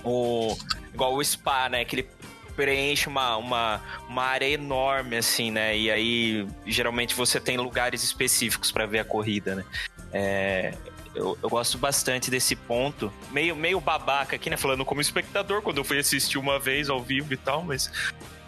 [0.05, 0.57] o
[0.93, 1.85] igual o Spa, né?
[1.85, 2.09] Que ele
[2.55, 5.77] preenche uma, uma, uma área enorme, assim, né?
[5.77, 9.65] E aí, geralmente, você tem lugares específicos para ver a corrida, né?
[10.13, 10.75] É,
[11.15, 13.13] eu, eu, gosto bastante desse ponto.
[13.31, 14.57] Meio, meio babaca aqui, né?
[14.57, 17.91] Falando como espectador, quando eu fui assistir uma vez ao vivo e tal, mas.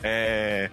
[0.03, 0.71] É.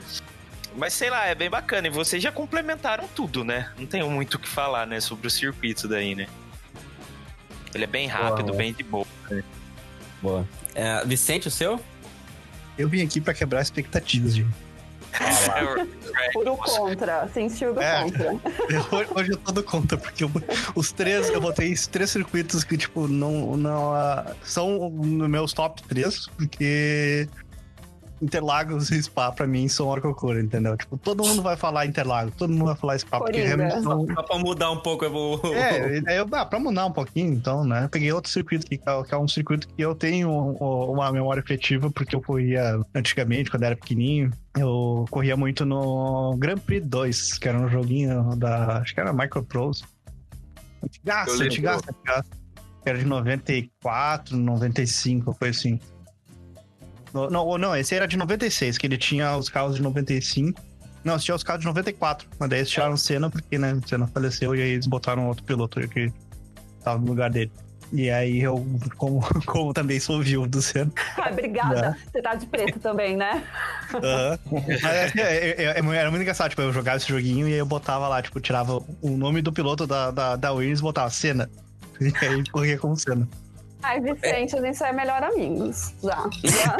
[0.75, 1.87] Mas sei lá, é bem bacana.
[1.87, 3.71] E vocês já complementaram tudo, né?
[3.77, 4.99] Não tenho muito o que falar, né?
[4.99, 6.27] Sobre o circuito daí, né?
[7.73, 9.07] Ele é bem rápido, boa, bem de boa.
[9.29, 9.43] Né?
[10.21, 10.47] Boa.
[10.73, 11.79] É, Vicente, o seu?
[12.77, 14.62] Eu vim aqui para quebrar expectativas, gente.
[16.33, 18.31] Puro contra, sentiu do é, contra.
[19.15, 20.31] Hoje eu tô do contra, porque eu,
[20.75, 25.81] os três, eu botei três circuitos que, tipo, não, não uh, são nos meus top
[25.83, 27.27] três, porque
[28.23, 30.77] Interlagos e Spa, pra mim, são Orcocor, entendeu?
[30.77, 34.07] Tipo, todo mundo vai falar Interlagos, todo mundo vai falar Spa, porque realmente são...
[34.07, 35.41] Só pra mudar um pouco, eu vou...
[35.53, 37.83] É, eu, ah, pra mudar um pouquinho, então, né?
[37.83, 41.91] Eu peguei outro circuito, que, que é um circuito que eu tenho uma memória afetiva,
[41.91, 47.49] porque eu corria antigamente, quando era pequenininho, eu corria muito no Grand Prix 2, que
[47.49, 48.77] era um joguinho da...
[48.77, 49.83] acho que era Microprose.
[50.83, 52.29] Antigaço, antigaço, antigaço.
[52.85, 55.79] Era de 94, 95, coisa assim.
[57.13, 60.59] Não, não, esse era de 96, que ele tinha os carros de 95.
[61.03, 64.55] Não, tinha os carros de 94, mas daí eles tiraram Senna porque, né, Senna faleceu
[64.55, 66.11] e aí eles botaram outro piloto que
[66.83, 67.51] tava no lugar dele.
[67.91, 68.65] E aí eu,
[68.97, 70.91] como, como também sou viúvo do Senna.
[71.17, 71.81] Ah, obrigada.
[71.91, 71.97] Né?
[72.11, 73.43] Você tá de preto também, né?
[73.93, 74.63] Uhum.
[74.81, 77.65] Mas, é, é, é, era muito engraçado, tipo, eu jogava esse joguinho e aí eu
[77.65, 81.49] botava lá, tipo, tirava o nome do piloto da, da, da Williams e botava Senna.
[82.01, 83.27] E aí corria como Senna.
[83.83, 85.93] Ai, Vicente, a gente é melhor amigos.
[86.01, 86.29] Já.
[86.43, 86.77] já.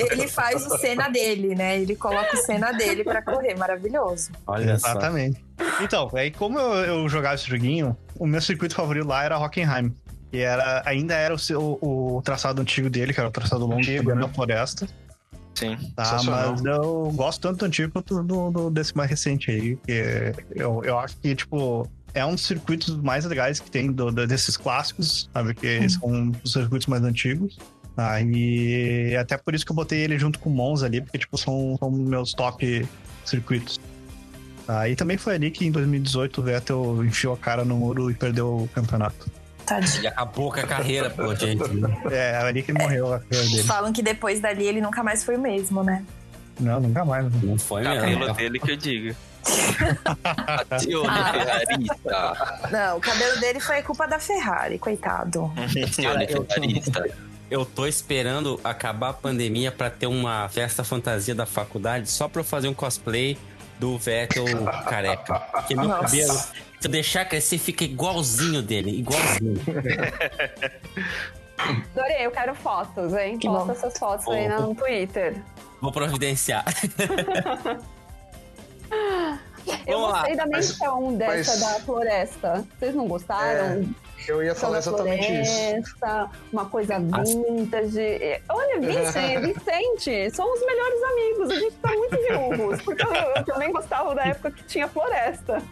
[0.10, 1.78] ele faz o cena dele, né?
[1.80, 3.56] Ele coloca o cena dele pra correr.
[3.56, 4.32] Maravilhoso.
[4.46, 5.44] Olha Exatamente.
[5.58, 5.84] Só.
[5.84, 9.94] Então, aí como eu, eu, jogava esse joguinho, o meu circuito favorito lá era Hockenheim.
[10.32, 13.78] E era, ainda era o, seu, o traçado antigo dele, que era o traçado longo
[13.78, 14.88] antigo, na floresta.
[15.54, 15.76] Sim.
[15.94, 19.76] Tá, mas eu gosto tanto do antigo quanto do, do, desse mais recente aí.
[19.76, 24.10] Que eu, eu acho que, tipo, é um dos circuitos mais legais que tem do,
[24.10, 25.54] desses clássicos, sabe?
[25.54, 27.58] Que são os circuitos mais antigos.
[27.96, 31.18] Ah, e até por isso que eu botei ele junto com o Monza ali, porque,
[31.18, 32.86] tipo, são, são meus top
[33.24, 33.78] circuitos.
[34.66, 38.10] Ah, e também foi ali que em 2018 o Vettel enfiou a cara no muro
[38.10, 39.30] e perdeu o campeonato.
[39.66, 40.04] Tadinho.
[40.04, 41.62] E acabou com a carreira, pô, gente.
[42.10, 43.62] É, ali que morreu a carreira dele.
[43.64, 46.04] Falam que depois dali ele nunca mais foi o mesmo, né?
[46.58, 47.26] Não, nunca mais.
[47.42, 48.00] Não foi mesmo.
[48.00, 49.16] Cabelo dele que eu digo.
[50.70, 51.32] Azione ah.
[51.32, 52.68] Ferrarista.
[52.70, 55.52] Não, o cabelo dele foi culpa da Ferrari, coitado.
[55.56, 57.10] Azione Ferrarista.
[57.50, 62.40] Eu tô esperando acabar a pandemia para ter uma festa fantasia da faculdade só pra
[62.40, 63.36] eu fazer um cosplay
[63.78, 64.44] do Vettel
[64.88, 65.40] careca.
[65.40, 66.02] Porque meu Nossa.
[66.02, 66.34] cabelo,
[66.78, 69.60] se eu deixar crescer, fica igualzinho dele, igualzinho.
[71.58, 73.36] Adorei, eu quero fotos, hein?
[73.38, 75.42] Que Posta essas fotos aí no Twitter.
[75.80, 76.64] Vou providenciar.
[79.86, 81.60] Eu gostei da menção mas, dessa mas...
[81.60, 82.64] da floresta.
[82.78, 83.82] Vocês não gostaram?
[83.82, 86.30] É, eu ia falar exatamente floresta, isso.
[86.52, 88.42] Uma coisa vintage.
[88.48, 91.50] Olha, Vicente, Vicente, somos melhores amigos.
[91.50, 92.82] A gente tá muito viúvos.
[92.82, 95.62] Porque eu, eu também gostava da época que tinha floresta.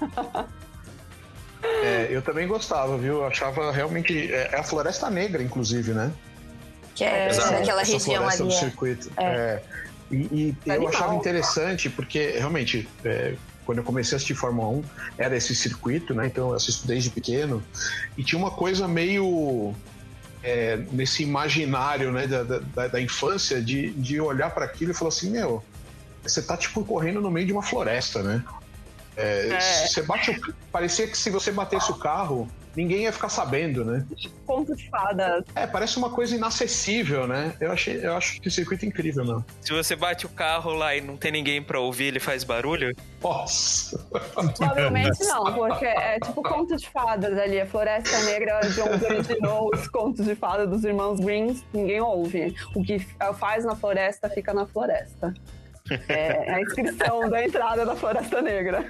[1.62, 3.16] É, eu também gostava, viu?
[3.16, 4.32] Eu achava realmente.
[4.32, 6.12] É, é a Floresta Negra, inclusive, né?
[6.94, 7.54] Que é Exato.
[7.54, 8.52] aquela Essa região floresta ali.
[8.52, 8.58] do é.
[8.58, 9.10] circuito.
[9.16, 9.24] É.
[9.24, 9.62] é.
[10.10, 13.34] E, e eu achava interessante, porque realmente, é,
[13.68, 14.84] quando eu comecei a assistir Fórmula 1,
[15.18, 16.26] era esse circuito, né?
[16.26, 17.62] Então eu assisto desde pequeno.
[18.16, 19.74] E tinha uma coisa meio.
[20.42, 25.10] É, nesse imaginário né, da, da, da infância de, de olhar para aquilo e falar
[25.10, 25.62] assim: meu,
[26.22, 28.42] você tá tipo correndo no meio de uma floresta, né?
[29.14, 29.60] É, é.
[29.60, 34.06] Você bate o, parecia que se você batesse o carro, ninguém ia ficar sabendo, né?
[34.46, 35.44] Conto de fadas.
[35.56, 37.52] É, parece uma coisa inacessível, né?
[37.60, 39.44] Eu, achei, eu acho que o circuito é incrível, não.
[39.60, 42.94] Se você bate o carro lá e não tem ninguém pra ouvir, ele faz barulho?
[43.20, 43.98] Nossa!
[44.56, 47.60] Provavelmente não, porque é tipo conto de fadas ali.
[47.60, 52.54] A Floresta Negra, John originou os contos de fadas dos irmãos Greens, ninguém ouve.
[52.76, 53.00] O que
[53.38, 55.34] faz na floresta fica na floresta.
[56.08, 58.84] É, é a inscrição da entrada da Floresta Negra.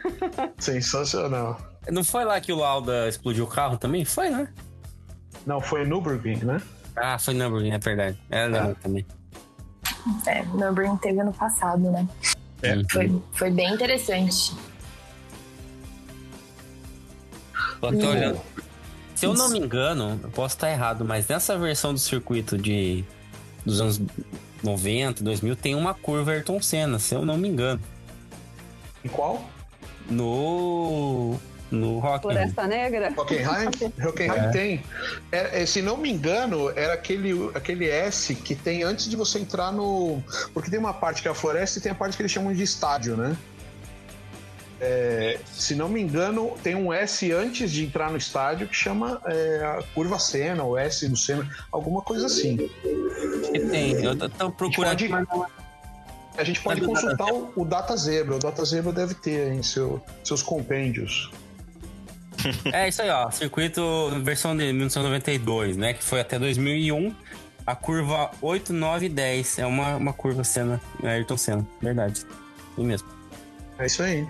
[0.58, 1.58] Sensacional.
[1.90, 4.04] Não foi lá que o Lauda explodiu o carro também?
[4.04, 4.48] Foi, né?
[5.46, 6.60] Não, foi Nürburgring, né?
[6.94, 8.18] Ah, foi Nürburgring, é verdade.
[8.30, 8.74] É, é.
[8.82, 9.06] também.
[10.26, 12.06] É, Nürburgring teve ano passado, né?
[12.62, 12.82] É.
[12.90, 14.54] Foi, foi bem interessante.
[17.80, 18.40] Eu tô olhando.
[19.14, 23.04] Se eu não me engano, eu posso estar errado, mas nessa versão do circuito de
[23.64, 24.00] dos anos
[24.62, 27.80] 90, 2000, tem uma curva Ayrton Senna, se eu não me engano.
[29.04, 29.44] Em qual?
[30.08, 31.38] No
[31.70, 32.22] no Rock.
[32.22, 33.12] Floresta Negra?
[33.16, 33.68] Hockenheim?
[34.06, 34.48] Hockenheim É.
[34.50, 34.82] tem.
[35.30, 39.38] É, é, se não me engano, era aquele, aquele S que tem antes de você
[39.38, 40.22] entrar no.
[40.54, 42.52] Porque tem uma parte que é a floresta e tem a parte que eles chamam
[42.52, 43.36] de estádio, né?
[44.80, 49.20] É, se não me engano, tem um S antes de entrar no estádio que chama
[49.26, 52.70] é, a curva Senna, o S do Senna, alguma coisa assim.
[53.70, 53.92] Tem.
[54.04, 54.90] Eu tô- tô procurando.
[54.90, 55.46] pode- mas não-
[56.36, 58.36] A gente pode consultar o, o Data Zebra.
[58.36, 61.28] O Data Zebra deve ter em seu, seus compêndios.
[62.72, 63.30] É isso aí, ó.
[63.30, 63.82] Circuito
[64.22, 65.94] versão de 1992, né?
[65.94, 67.14] Que foi até 2001.
[67.66, 69.58] A curva 8, 9 e 10.
[69.58, 70.80] É uma, uma curva Senna.
[71.02, 71.66] É Ayrton Senna.
[71.82, 72.20] Verdade.
[72.76, 73.08] Sim mesmo.
[73.78, 74.26] É isso aí.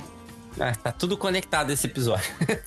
[0.60, 2.24] Ah, tá tudo conectado esse episódio.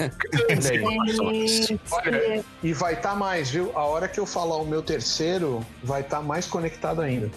[1.91, 3.71] Olha, e vai estar mais, viu?
[3.75, 7.29] A hora que eu falar o meu terceiro, vai estar mais conectado ainda.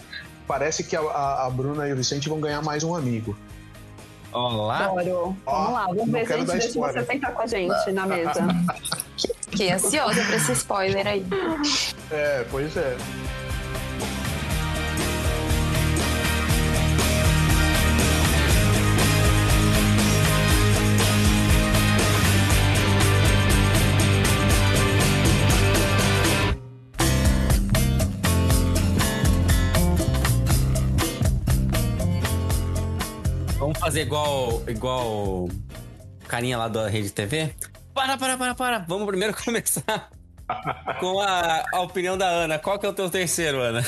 [0.47, 3.37] Parece que a, a- a Bruna e o Vicente vão ganhar mais um amigo.
[4.35, 4.91] Olá.
[4.93, 4.95] Ó,
[5.47, 6.47] Vamos lá, vamos ver, quero gente.
[6.49, 7.05] dar Deixa spoiler.
[7.05, 8.33] você sentar com a gente na mesa.
[9.51, 11.25] Fiquei ansiosa pra esse spoiler aí.
[12.11, 12.97] É, pois é.
[33.95, 35.49] Fazer igual, igual
[36.27, 37.55] carinha lá da Rede TV?
[37.95, 38.79] Para, para, para, para.
[38.89, 40.11] Vamos primeiro começar
[40.99, 42.59] com a, a opinião da Ana.
[42.59, 43.85] Qual que é o teu terceiro, Ana?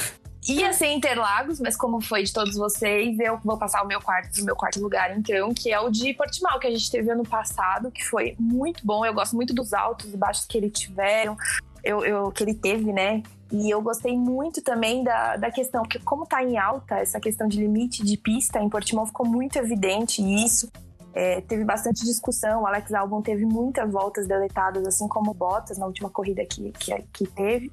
[0.48, 4.40] Ia ser Interlagos, mas como foi de todos vocês, eu vou passar o meu quarto,
[4.40, 7.24] o meu quarto lugar, então, que é o de Portimão, que a gente teve ano
[7.24, 9.04] passado, que foi muito bom.
[9.04, 11.36] Eu gosto muito dos altos e baixos que ele tiveram,
[11.82, 13.24] eu, eu- que ele teve, né?
[13.52, 17.46] E eu gostei muito também da, da questão, que como tá em alta, essa questão
[17.46, 20.70] de limite de pista em Portimão ficou muito evidente isso.
[21.14, 25.78] É, teve bastante discussão, o Alex Albon teve muitas voltas deletadas, assim como o Bottas
[25.78, 27.72] na última corrida que, que, que teve.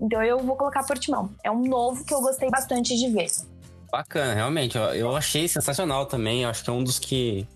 [0.00, 1.30] Então eu vou colocar Portimão.
[1.44, 3.30] É um novo que eu gostei bastante de ver.
[3.92, 4.78] Bacana, realmente.
[4.78, 6.44] Eu achei sensacional também.
[6.44, 7.46] Eu acho que é um dos que,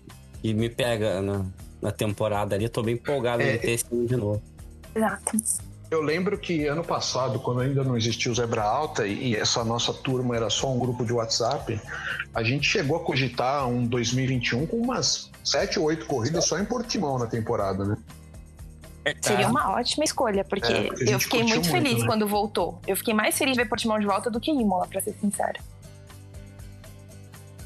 [0.41, 1.45] que me pega na,
[1.81, 2.65] na temporada ali.
[2.65, 4.41] Eu tô bem empolgado É, de ter esse de novo.
[4.93, 5.37] Exato.
[5.95, 9.93] Eu lembro que ano passado, quando ainda não existia o Zebra Alta e essa nossa
[9.93, 11.79] turma era só um grupo de WhatsApp,
[12.33, 16.65] a gente chegou a cogitar um 2021 com umas sete ou oito corridas só em
[16.65, 17.97] Portimão na temporada, né?
[19.21, 22.05] Seria uma ótima escolha, porque, É, porque eu fiquei muito muito, feliz né?
[22.05, 22.81] quando voltou.
[22.85, 25.61] Eu fiquei mais feliz de ver Portimão de volta do que Imola, pra ser sincera.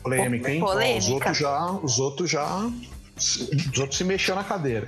[0.03, 0.61] Polêmica, hein?
[0.61, 1.13] Ó, os Polêmica.
[1.13, 1.71] outros já.
[1.71, 2.69] Os outros já.
[3.17, 4.87] Os outros se mexeram na cadeira.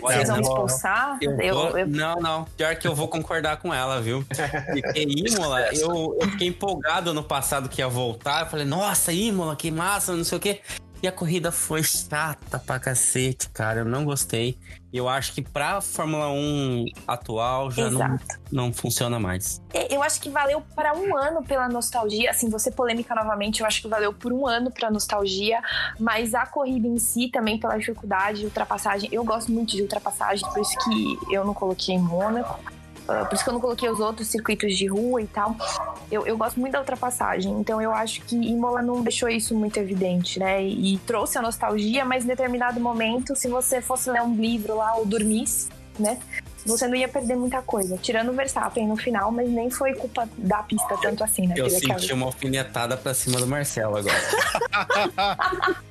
[0.00, 1.18] Vocês vão me expulsar?
[1.20, 2.44] Eu Eu, vou- eu- Não, não.
[2.56, 4.24] Pior que eu vou concordar com ela, viu?
[4.28, 8.42] Porque Imola, eu, eu fiquei empolgado ano passado que ia voltar.
[8.42, 10.60] Eu falei, nossa, Imola, que massa, não sei o quê.
[11.02, 13.80] E a corrida foi chata pra cacete, cara.
[13.80, 14.56] Eu não gostei.
[14.92, 18.18] E eu acho que pra Fórmula 1 atual já não,
[18.52, 19.60] não funciona mais.
[19.74, 22.30] É, Eu acho que valeu para um ano pela nostalgia.
[22.30, 25.60] Assim, você polêmica novamente, eu acho que valeu por um ano pra nostalgia.
[25.98, 29.08] Mas a corrida em si, também pela dificuldade, ultrapassagem.
[29.10, 32.60] Eu gosto muito de ultrapassagem, por isso que eu não coloquei em Mônaco.
[33.08, 35.56] Ah, por isso que eu não coloquei os outros circuitos de rua e tal.
[36.10, 37.52] Eu, eu gosto muito da ultrapassagem.
[37.60, 40.62] Então eu acho que Imola não deixou isso muito evidente, né?
[40.62, 44.76] E, e trouxe a nostalgia, mas em determinado momento, se você fosse ler um livro
[44.76, 46.18] lá ou dormisse, né?
[46.64, 47.98] Você não ia perder muita coisa.
[47.98, 51.54] Tirando o Verstappen no final, mas nem foi culpa da pista tanto assim, né?
[51.56, 54.16] Eu senti uma alfinetada pra cima do Marcelo agora.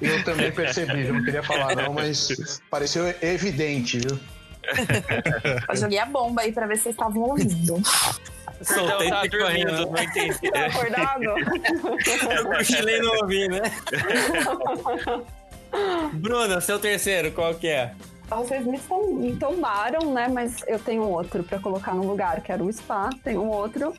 [0.00, 4.18] Eu também percebi, eu não queria falar não, mas pareceu evidente, viu?
[5.68, 7.82] Eu joguei a bomba aí pra ver se vocês estavam ouvindo.
[8.62, 9.90] Soltei tá e fui dormindo, correndo.
[9.90, 10.50] não entendi.
[10.50, 11.24] Tá acordado?
[12.36, 13.60] Eu cochilei e não ouvi, né?
[16.14, 17.92] Bruna, seu terceiro, qual que é?
[18.30, 20.28] Vocês me, tom- me tombaram, né?
[20.28, 23.10] Mas eu tenho outro pra colocar no lugar, que era o Spa.
[23.22, 23.92] Tem um outro,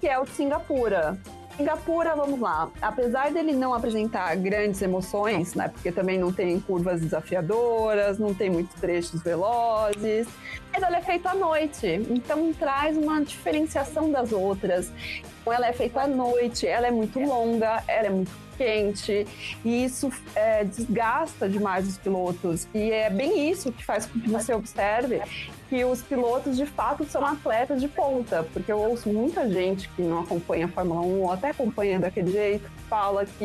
[0.00, 1.18] que é o de Singapura.
[1.56, 2.68] Singapura, vamos lá.
[2.82, 5.68] Apesar dele não apresentar grandes emoções, né?
[5.68, 10.26] Porque também não tem curvas desafiadoras, não tem muitos trechos velozes.
[10.72, 14.90] Mas ela é feita à noite, então traz uma diferenciação das outras.
[15.40, 19.26] Então ela é feita à noite, ela é muito longa, ela é muito quente
[19.64, 22.66] e isso é, desgasta demais os pilotos.
[22.74, 25.20] E é bem isso que faz com que você observe
[25.74, 30.02] que os pilotos de fato são atletas de ponta, porque eu ouço muita gente que
[30.02, 33.44] não acompanha a Fórmula 1 ou até acompanha daquele jeito, que fala que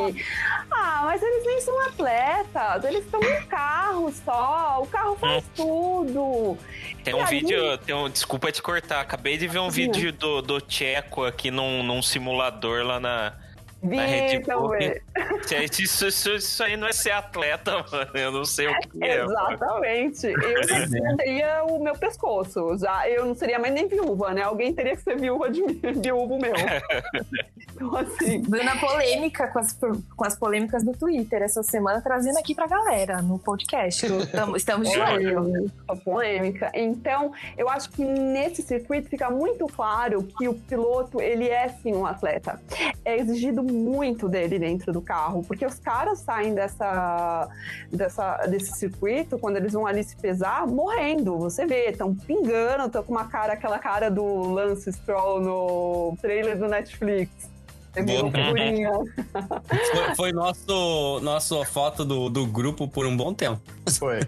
[0.70, 6.56] ah, mas eles nem são atletas, eles estão no carro só, o carro faz tudo.
[7.04, 9.91] Tem E um aí- vídeo, tem um, desculpa te cortar, acabei de ver um Sim.
[9.91, 13.34] vídeo do, do Tcheco aqui num, num simulador lá na,
[13.82, 14.76] Vi na Red Bull.
[15.80, 18.12] Isso, isso, isso aí não é ser atleta, mano.
[18.14, 19.24] Eu não sei o que é.
[19.24, 20.28] Exatamente.
[20.28, 22.78] Eu já teria o meu pescoço.
[22.78, 24.42] Já, eu não seria mais nem viúva, né?
[24.42, 26.54] Alguém teria que ser viúva de mim, viúvo meu.
[27.74, 28.42] Então, assim.
[28.42, 33.22] Bruna polêmica com as, com as polêmicas do Twitter essa semana, trazendo aqui pra galera
[33.22, 34.06] no podcast.
[34.32, 35.72] Tamo- estamos de olho.
[36.04, 36.70] polêmica.
[36.74, 41.94] Então, eu acho que nesse circuito fica muito claro que o piloto, ele é sim
[41.96, 42.60] um atleta.
[43.06, 47.49] É exigido muito dele dentro do carro, porque os caras saem dessa,
[47.91, 51.38] dessa, desse circuito, quando eles vão ali se pesar, morrendo.
[51.38, 56.57] Você vê, estão pingando, estão com uma cara, aquela cara do Lance Stroll no trailer
[56.57, 57.49] do Netflix.
[58.05, 58.32] Boa.
[58.32, 58.91] figurinha.
[59.91, 63.61] Foi, foi nosso, nosso foto do, do grupo por um bom tempo.
[63.97, 64.20] Foi.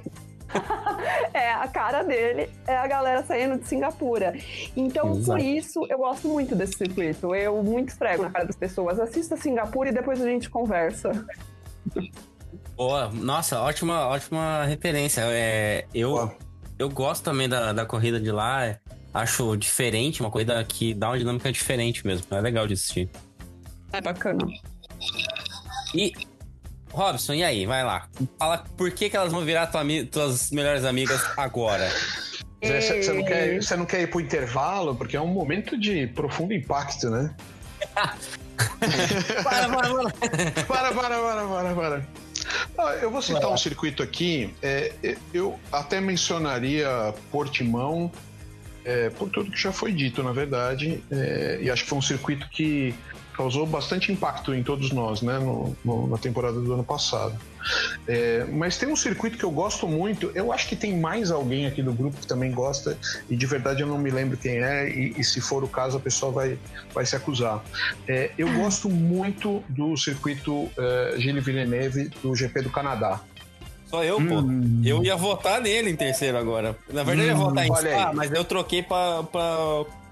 [1.33, 4.33] É, a cara dele é a galera saindo de Singapura.
[4.75, 5.39] Então, por Exato.
[5.39, 7.33] isso, eu gosto muito desse circuito.
[7.33, 8.99] Eu muito esfrego na cara das pessoas.
[8.99, 11.25] Assista Singapura e depois a gente conversa.
[12.75, 15.21] Boa, nossa, ótima, ótima referência.
[15.25, 16.35] É, eu, Boa.
[16.77, 18.77] eu gosto também da, da corrida de lá.
[19.13, 22.25] Acho diferente, uma corrida que dá uma dinâmica diferente mesmo.
[22.31, 23.09] É legal de assistir.
[23.93, 24.45] É bacana.
[25.93, 26.13] E,
[26.91, 27.65] Robson, e aí?
[27.65, 28.07] Vai lá.
[28.37, 31.89] Fala por que, que elas vão virar tua, tuas melhores amigas agora.
[32.61, 34.95] Você, não quer, você não quer ir pro intervalo?
[34.95, 37.33] Porque é um momento de profundo impacto, né?
[39.43, 40.11] Para, para, para.
[40.65, 42.07] Para, para, para, para, para.
[42.77, 44.53] Ah, eu vou citar um circuito aqui.
[44.61, 48.11] é, é, eu até mencionaria Portimão,
[48.85, 51.03] é, por tudo que já foi dito, na verdade.
[51.11, 52.93] é, e acho que foi um circuito que
[53.35, 55.39] causou bastante impacto em todos nós, né?
[55.39, 57.35] no- no- na temporada do ano passado.
[58.07, 60.31] É, mas tem um circuito que eu gosto muito.
[60.33, 62.97] Eu acho que tem mais alguém aqui do grupo que também gosta,
[63.29, 65.97] e de verdade eu não me lembro quem é, e, e se for o caso
[65.97, 66.57] a pessoa vai,
[66.93, 67.63] vai se acusar.
[68.07, 73.21] É, eu gosto muito do circuito é, Gilles Villeneuve do GP do Canadá.
[73.85, 74.35] Só eu, pô.
[74.39, 74.81] Hum.
[74.85, 76.77] Eu ia votar nele em terceiro agora.
[76.91, 78.15] Na verdade, eu ia Hum, votar em Spa, aí.
[78.15, 79.57] mas eu troquei pra, pra,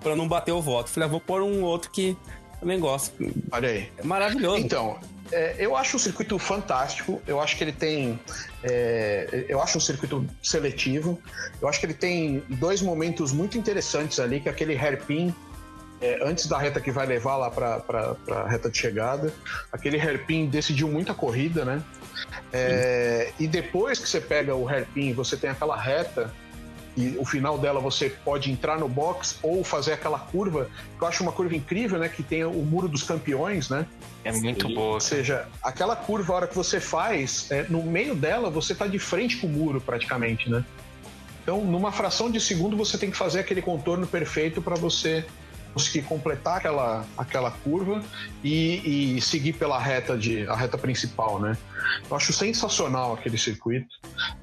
[0.01, 0.89] pra não bater o voto.
[0.89, 2.15] Falei, ah, vou pôr um outro que
[2.59, 3.13] também gosto.
[3.51, 3.91] Olha aí.
[3.97, 4.57] É maravilhoso.
[4.57, 4.99] Então,
[5.31, 7.21] é, eu acho o circuito fantástico.
[7.25, 8.19] Eu acho que ele tem.
[8.63, 11.19] é, eu acho um circuito seletivo.
[11.61, 15.33] Eu acho que ele tem dois momentos muito interessantes ali, que é aquele hairpin.
[16.01, 19.33] é, antes da reta que vai levar lá para a reta de chegada.
[19.71, 21.83] Aquele hairpin decidiu muita corrida, né?
[22.51, 26.33] É, e depois que você pega o hairpin, você tem aquela reta
[26.97, 31.07] e o final dela você pode entrar no box ou fazer aquela curva, que eu
[31.07, 32.09] acho uma curva incrível, né?
[32.09, 33.85] Que tem o muro dos campeões, né?
[34.23, 34.95] É muito boa.
[34.95, 38.87] Ou seja, aquela curva, a hora que você faz, é, no meio dela você tá
[38.87, 40.63] de frente com o muro praticamente, né?
[41.41, 45.25] Então, numa fração de segundo, você tem que fazer aquele contorno perfeito para você
[45.79, 48.03] conseguir completar aquela, aquela curva
[48.43, 51.57] e, e seguir pela reta de a reta principal, né?
[52.09, 53.87] Eu acho sensacional aquele circuito.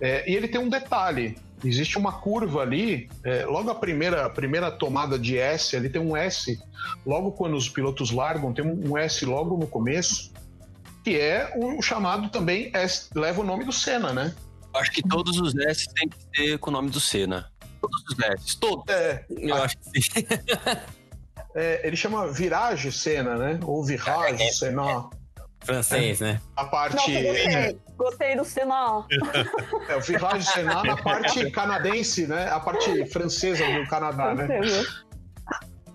[0.00, 4.30] É, e ele tem um detalhe: existe uma curva ali, é, logo a primeira, a
[4.30, 6.58] primeira tomada de S, ali tem um S,
[7.04, 10.32] logo quando os pilotos largam, tem um S logo no começo,
[11.04, 14.34] que é o chamado também S, leva o nome do Senna, né?
[14.74, 17.50] Acho que todos os S tem que ser com o nome do Senna.
[17.80, 18.84] Todos os S, todos.
[18.88, 20.26] É, Eu acho que sim.
[21.56, 23.58] é, ele chama Virage Senna, né?
[23.62, 25.08] Ou Virage Senna.
[25.64, 26.40] Francês, né?
[26.54, 26.94] A parte.
[26.94, 27.78] Nossa, gostei.
[27.96, 29.04] Gostei do Senna.
[29.88, 32.48] É, o Virage Senna na parte canadense, né?
[32.50, 34.46] A parte francesa do Canadá, né?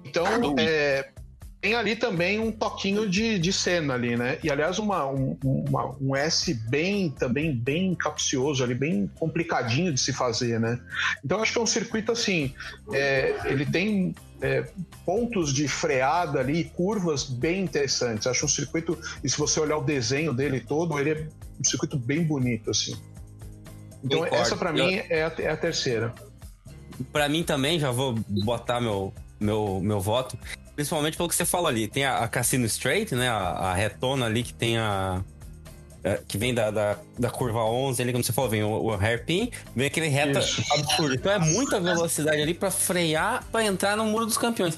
[0.04, 0.26] Então,
[0.60, 1.10] é,
[1.62, 4.40] tem ali também um toquinho de, de cena ali, né?
[4.44, 10.00] E aliás, uma, um, uma- um S bem também bem capcioso ali, bem complicadinho de
[10.00, 10.80] se fazer, né?
[11.24, 12.54] Então acho que é um circuito assim,
[12.92, 14.68] é, ele tem é,
[15.06, 18.28] pontos de freada ali, curvas bem interessantes.
[18.28, 21.28] Acho um circuito, e se você olhar o desenho dele todo, ele é
[21.60, 22.96] um circuito bem bonito assim.
[24.04, 24.36] Então Concordo.
[24.36, 26.14] essa para mim é a, é a terceira.
[27.12, 30.38] Pra mim também, já vou botar meu, meu, meu voto.
[30.76, 31.88] Principalmente pelo que você falou ali.
[31.88, 33.30] Tem a, a Cassino Straight, né?
[33.30, 35.24] A, a retona ali que tem a.
[36.04, 38.94] é, Que vem da, da, da curva 11 ali, como você falou, vem o, o
[38.94, 40.64] hairpin, vem aquele reta Isso.
[40.74, 41.14] absurdo.
[41.14, 44.78] Então é muita velocidade ali pra frear, pra entrar no muro dos campeões.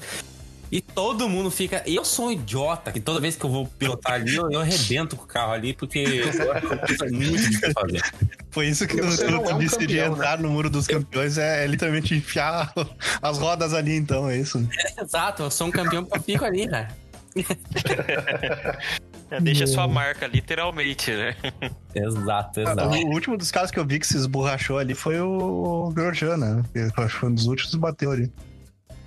[0.74, 1.84] E todo mundo fica.
[1.86, 5.14] Eu sou um idiota, que toda vez que eu vou pilotar ali, eu, eu arrebento
[5.14, 8.02] com o carro ali, porque eu é muito difícil de fazer.
[8.50, 10.88] Foi isso que você não eu é um disse de campeão, entrar no muro dos
[10.88, 12.72] campeões, é, é literalmente enfiar
[13.22, 14.68] as rodas ali, então, é isso.
[15.00, 16.88] Exato, eu sou um campeão que eu fico ali, cara.
[19.36, 21.34] É, deixa sua marca, literalmente, né?
[21.94, 22.88] Exato, Ah, exato.
[22.88, 26.62] O último dos caras que eu vi que se esborrachou ali foi o Grosjean, né?
[26.74, 28.32] Eu acho que foi um dos últimos que bateu ali.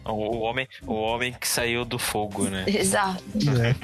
[0.06, 2.64] O homem, o homem que saiu do fogo, né?
[2.68, 3.22] Exato.
[3.62, 3.76] É.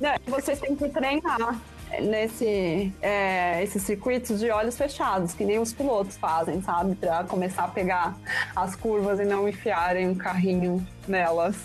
[0.00, 1.60] Não, vocês têm que treinar
[2.00, 6.94] nesse é, esses circuitos de olhos fechados, que nem os pilotos fazem, sabe?
[6.94, 8.16] Pra começar a pegar
[8.56, 11.56] as curvas e não enfiarem um carrinho nelas,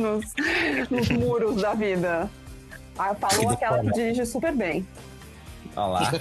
[0.00, 0.24] nos,
[0.90, 2.30] nos muros da vida.
[2.98, 4.86] Aí falou aquela que dirige super bem.
[5.76, 6.12] Olha lá.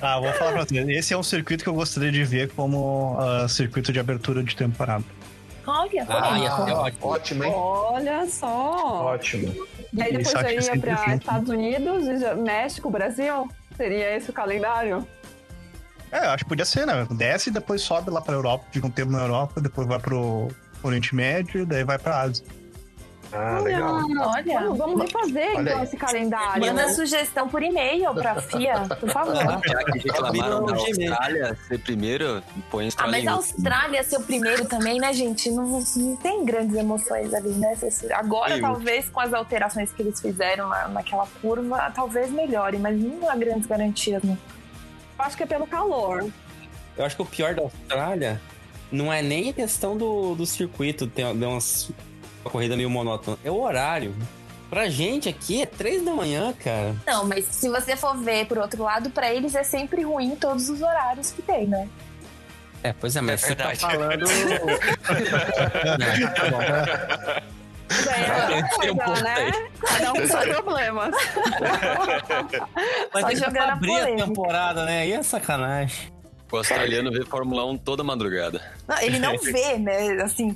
[0.00, 0.88] Ah, vou falar pra vocês.
[0.88, 4.56] Esse é um circuito que eu gostaria de ver como ah, circuito de abertura de
[4.56, 5.04] temporada.
[5.66, 6.74] Olha, Ah, ia ser olha.
[6.76, 7.06] ótimo.
[7.08, 7.52] Ótimo, hein?
[7.54, 9.04] Olha só!
[9.06, 9.54] Ótimo.
[9.92, 11.14] E aí depois já ia sempre para.
[11.14, 12.04] Estados Unidos,
[12.42, 13.48] México, Brasil?
[13.76, 15.06] Seria esse o calendário?
[16.12, 17.06] É, eu acho que podia ser, né?
[17.10, 20.48] Desce e depois sobe lá pra Europa, fica um tempo na Europa, depois vai pro
[20.82, 22.44] Oriente Médio, daí vai pra Ásia.
[23.34, 24.00] Ah, legal.
[24.20, 24.60] Olha.
[24.60, 25.84] Vamos, vamos refazer Olha então aí.
[25.84, 26.66] esse calendário.
[26.66, 29.34] Manda sugestão por e-mail pra FIA, por favor.
[29.36, 30.74] Já que reclamaram da.
[30.74, 33.32] Austrália ser primeiro, põe Ah, Austrália mas em a.
[33.32, 35.50] Austrália ser o primeiro também, né, gente?
[35.50, 37.76] Não, não tem grandes emoções ali, né?
[38.14, 38.60] Agora, Sim.
[38.60, 43.34] talvez, com as alterações que eles fizeram na, naquela curva, talvez melhore, mas não há
[43.34, 44.38] grandes garantias, né?
[45.18, 46.30] Eu acho que é pelo calor.
[46.96, 48.40] Eu acho que o pior da Austrália
[48.92, 51.90] não é nem a questão do, do circuito, tem deu umas,
[52.44, 54.14] uma corrida meio monótona, é o horário.
[54.70, 56.94] Pra gente aqui é três da manhã, cara.
[57.06, 60.68] Não, mas se você for ver por outro lado, pra eles é sempre ruim todos
[60.68, 61.88] os horários que tem, né?
[62.82, 63.80] É, pois é, mas É você tá verdade.
[63.80, 64.24] falando.
[65.98, 66.62] Não, tá bom.
[67.94, 69.52] É outra Tem um coisa, né?
[69.80, 71.14] Cada um com seus problemas.
[73.12, 74.26] Mas Só jogando a abrir a polêmica.
[74.26, 75.00] temporada, né?
[75.02, 76.12] Aí é sacanagem.
[76.54, 78.60] O australiano vê Fórmula 1 toda madrugada.
[78.86, 80.22] Não, ele não vê, né?
[80.22, 80.54] Assim,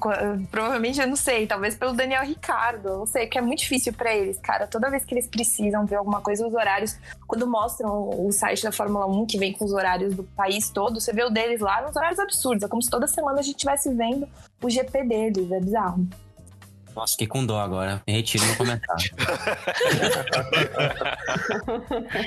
[0.48, 3.92] provavelmente, eu não sei, talvez pelo Daniel Ricardo, eu não sei, que é muito difícil
[3.92, 4.68] pra eles, cara.
[4.68, 6.96] Toda vez que eles precisam ver alguma coisa, os horários,
[7.26, 11.00] quando mostram o site da Fórmula 1, que vem com os horários do país todo,
[11.00, 12.62] você vê o deles lá, uns horários absurdos.
[12.62, 14.28] É como se toda semana a gente estivesse vendo
[14.62, 16.06] o GP deles, é bizarro.
[16.94, 18.02] Nossa, fiquei com dó agora.
[18.06, 19.10] Me retiro no comentário.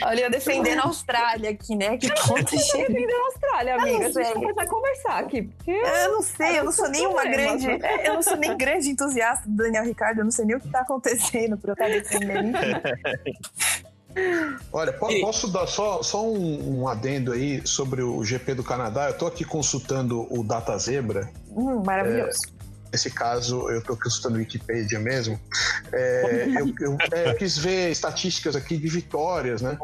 [0.05, 1.97] Olha, eu defendendo a Austrália aqui, né?
[1.97, 2.87] Que ponto chega.
[2.87, 3.97] Defender a Austrália, amiga.
[3.97, 4.23] A gente sei.
[4.23, 5.41] vai começar a conversar aqui.
[5.43, 7.67] porque- Eu não sei, eu não sou nem uma grande.
[7.69, 10.59] é, Eu não sou nem grande entusiasta do Daniel Ricardo, eu não sei nem o
[10.59, 12.57] que tá acontecendo pra eu estar defendendo.
[14.73, 19.07] Olha, po- posso dar só, só um, um adendo aí sobre o GP do Canadá?
[19.07, 21.29] Eu tô aqui consultando o Data Zebra.
[21.49, 22.39] Hum, maravilhoso.
[22.91, 25.39] Nesse caso, eu tô consultando o Wikipedia mesmo.
[25.91, 29.77] É, eu, eu- é, eu quis ver estatísticas aqui de vitórias, né?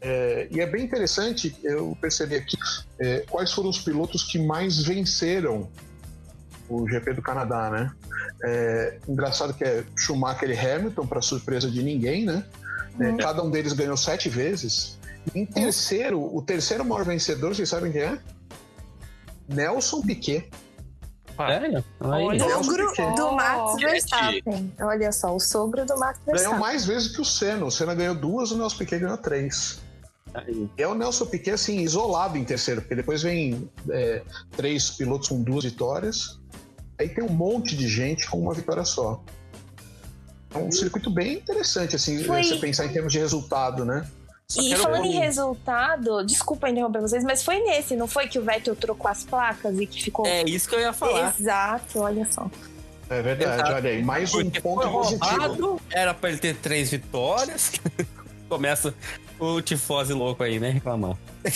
[0.00, 2.56] É, e é bem interessante eu percebi aqui
[2.98, 5.70] é, quais foram os pilotos que mais venceram
[6.68, 7.92] o GP do Canadá, né?
[8.44, 12.44] É, engraçado que é Schumacher e Hamilton, para surpresa de ninguém, né?
[13.00, 14.98] É, cada um deles ganhou sete vezes.
[15.34, 18.18] Em terceiro, o terceiro maior vencedor, vocês sabem quem é?
[19.48, 20.50] Nelson Piquet.
[21.36, 21.84] Sério?
[22.00, 22.24] Aí.
[22.24, 22.48] Olha.
[22.62, 23.14] Sogro Piquet.
[23.16, 23.76] do Max Oh.
[23.76, 24.72] Verstappen.
[24.80, 26.60] Olha só, o sogro do Max Ganhou Verstappen.
[26.60, 27.64] mais vezes que o Senna.
[27.64, 29.80] O Senna ganhou duas, o Nelson Piquet ganhou três.
[30.34, 30.68] Aí.
[30.76, 34.22] É o Nelson Piquet, assim, isolado em terceiro, porque depois vem é,
[34.56, 36.38] três pilotos com duas vitórias.
[36.98, 39.22] Aí tem um monte de gente com uma vitória só.
[40.54, 44.06] É um circuito bem interessante, assim, Foi- você pensar em termos de resultado, né?
[44.56, 48.42] E falando em um- resultado, desculpa interromper vocês, mas foi nesse, não foi que o
[48.44, 50.26] Vettel trocou as placas e que ficou.
[50.26, 51.34] É isso que eu ia falar.
[51.38, 52.48] Exato, olha só.
[53.08, 53.72] É verdade, Exato.
[53.72, 55.80] olha aí, mais um Porque ponto foi positivo.
[55.90, 57.72] era pra ele ter três vitórias.
[58.48, 58.94] Começa
[59.38, 60.70] o tifose louco aí, né?
[60.70, 61.16] Reclamar.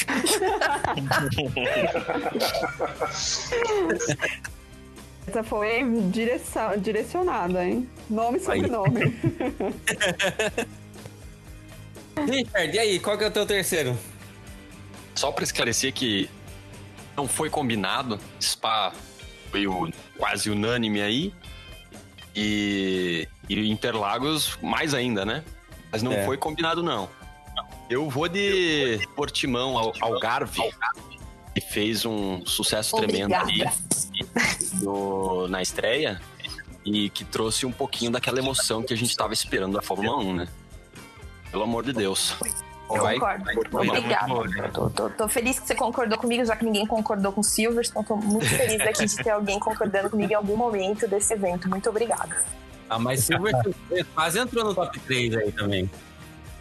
[5.27, 7.89] Essa foi direção, direcionada, hein?
[8.09, 9.17] Nome e sobrenome.
[12.27, 13.99] Richard, e aí, qual que é o teu terceiro?
[15.15, 16.29] Só pra esclarecer que
[17.17, 18.93] não foi combinado, Spa
[19.51, 21.35] foi o- quase unânime aí.
[22.37, 25.43] E, e Interlagos mais ainda, né?
[25.91, 26.25] Mas não É.
[26.25, 27.09] foi combinado, não.
[27.91, 30.61] Eu vou de Portimão ao Algarve,
[31.55, 33.65] que fez um sucesso tremendo aí
[34.83, 36.21] no- na estreia
[36.85, 40.35] e que trouxe um pouquinho daquela emoção que a gente tava esperando da Fórmula 1,
[40.37, 40.49] né?
[41.51, 42.35] Pelo amor de Deus.
[42.91, 43.45] Eu Vai- concordo.
[43.45, 44.69] vai- Obrigada.
[44.73, 48.07] Tô, tô- tô feliz que você concordou comigo, já que ninguém concordou com o Silverstone.
[48.07, 51.69] Tô muito feliz aqui de ter alguém concordando comigo em algum momento desse evento.
[51.69, 52.37] Muito obrigada.
[52.89, 53.53] Ah, mas Silver
[54.15, 55.91] quase entrou no top 3 aí também.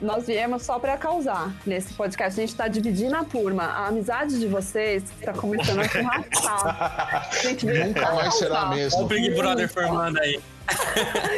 [0.02, 2.38] nós viemos só para causar nesse podcast.
[2.38, 3.64] A gente está dividindo a turma.
[3.64, 7.30] A amizade de vocês está começando a se arrastar.
[7.32, 8.98] A gente veio Nunca mais será mesmo.
[8.98, 10.40] Olha o Big Brother formando aí.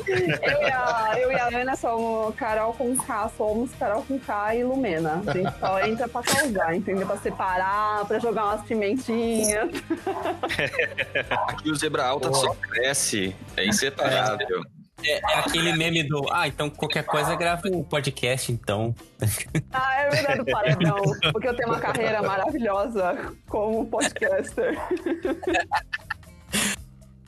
[0.07, 4.55] Eu, e a, eu e a Ana somos Carol com K, somos Carol com K
[4.55, 5.21] e Lumena.
[5.25, 7.05] A gente só entra pra causar, entendeu?
[7.05, 9.69] Pra separar, pra jogar umas pimentinhas.
[11.47, 13.36] Aqui o zebra alta só cresce.
[13.55, 14.63] É inseparável.
[15.03, 16.25] É, é aquele meme do.
[16.32, 18.93] Ah, então qualquer coisa grava um podcast, então.
[19.71, 20.97] Ah, é verdade, paredão.
[21.32, 24.77] Porque eu tenho uma carreira maravilhosa como podcaster.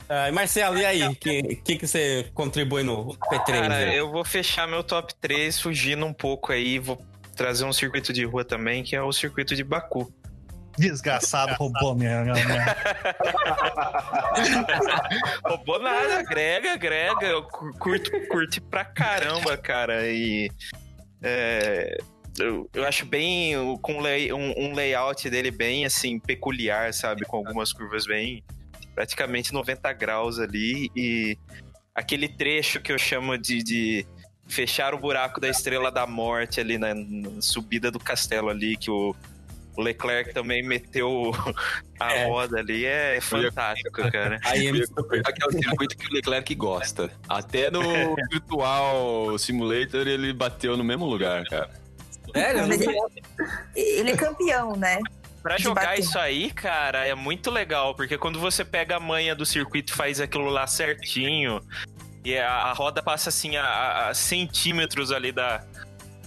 [0.08, 1.02] Ah, Marcelo, e aí?
[1.06, 3.44] O que, que, que você contribui no P3?
[3.46, 3.98] Cara, né?
[3.98, 6.78] eu vou fechar meu top 3 fugindo um pouco aí.
[6.78, 7.00] Vou
[7.36, 10.12] trazer um circuito de rua também, que é o circuito de Baku.
[10.78, 12.22] Desgraçado, roubou minha.
[12.22, 12.64] minha, minha.
[15.44, 17.26] Roubou nada, agrega, agrega.
[17.26, 20.06] Eu cu- curto, curti pra caramba, cara.
[20.08, 20.50] E.
[21.22, 21.96] é,
[22.38, 23.56] eu, eu acho bem.
[23.58, 27.24] o- Com lay- um, um layout dele bem assim, peculiar, sabe?
[27.26, 28.42] Com algumas curvas bem.
[28.94, 30.90] Praticamente 90 graus ali.
[30.96, 31.36] E
[31.94, 33.62] aquele trecho que eu chamo de.
[33.62, 34.06] de
[34.48, 38.90] fechar o buraco da estrela da morte ali na, na subida do castelo ali, que
[38.90, 39.14] o.
[39.74, 41.32] O Leclerc também meteu
[41.98, 42.26] a É.
[42.26, 44.38] roda ali, é fantástico, cara.
[44.44, 47.10] Aí é é o circuito que o Leclerc gosta.
[47.26, 47.80] Até no
[48.30, 51.70] Virtual Simulator ele bateu no mesmo lugar, cara.
[52.34, 52.60] Sério?
[52.60, 52.76] Eu não
[53.08, 53.22] vi.
[53.74, 54.98] Ele é campeão, né?
[55.42, 56.00] Pra jogar bater.
[56.00, 59.96] isso aí, cara, é muito legal, porque quando você pega a manha do circuito e
[59.96, 61.60] faz aquilo lá certinho,
[62.24, 65.64] e a, a roda passa assim a, a- a centímetros ali da,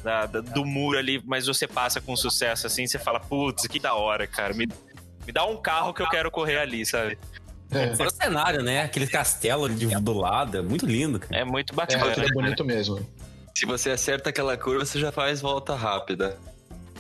[0.04, 3.80] da- da- do muro ali, mas você passa com sucesso assim, você fala, putz, que
[3.80, 4.54] da hora, cara.
[4.54, 4.68] Me,
[5.26, 7.18] me dá um carro que eu quero correr ali, sabe?
[7.72, 8.84] É, Fora o cenário, né?
[8.84, 11.38] Aquele castelo de, do lado, é muito lindo, cara.
[11.38, 12.06] É muito é, bacana.
[12.12, 13.00] aquilo é bonito mesmo.
[13.56, 16.38] Se você acerta aquela curva, você já faz volta rápida.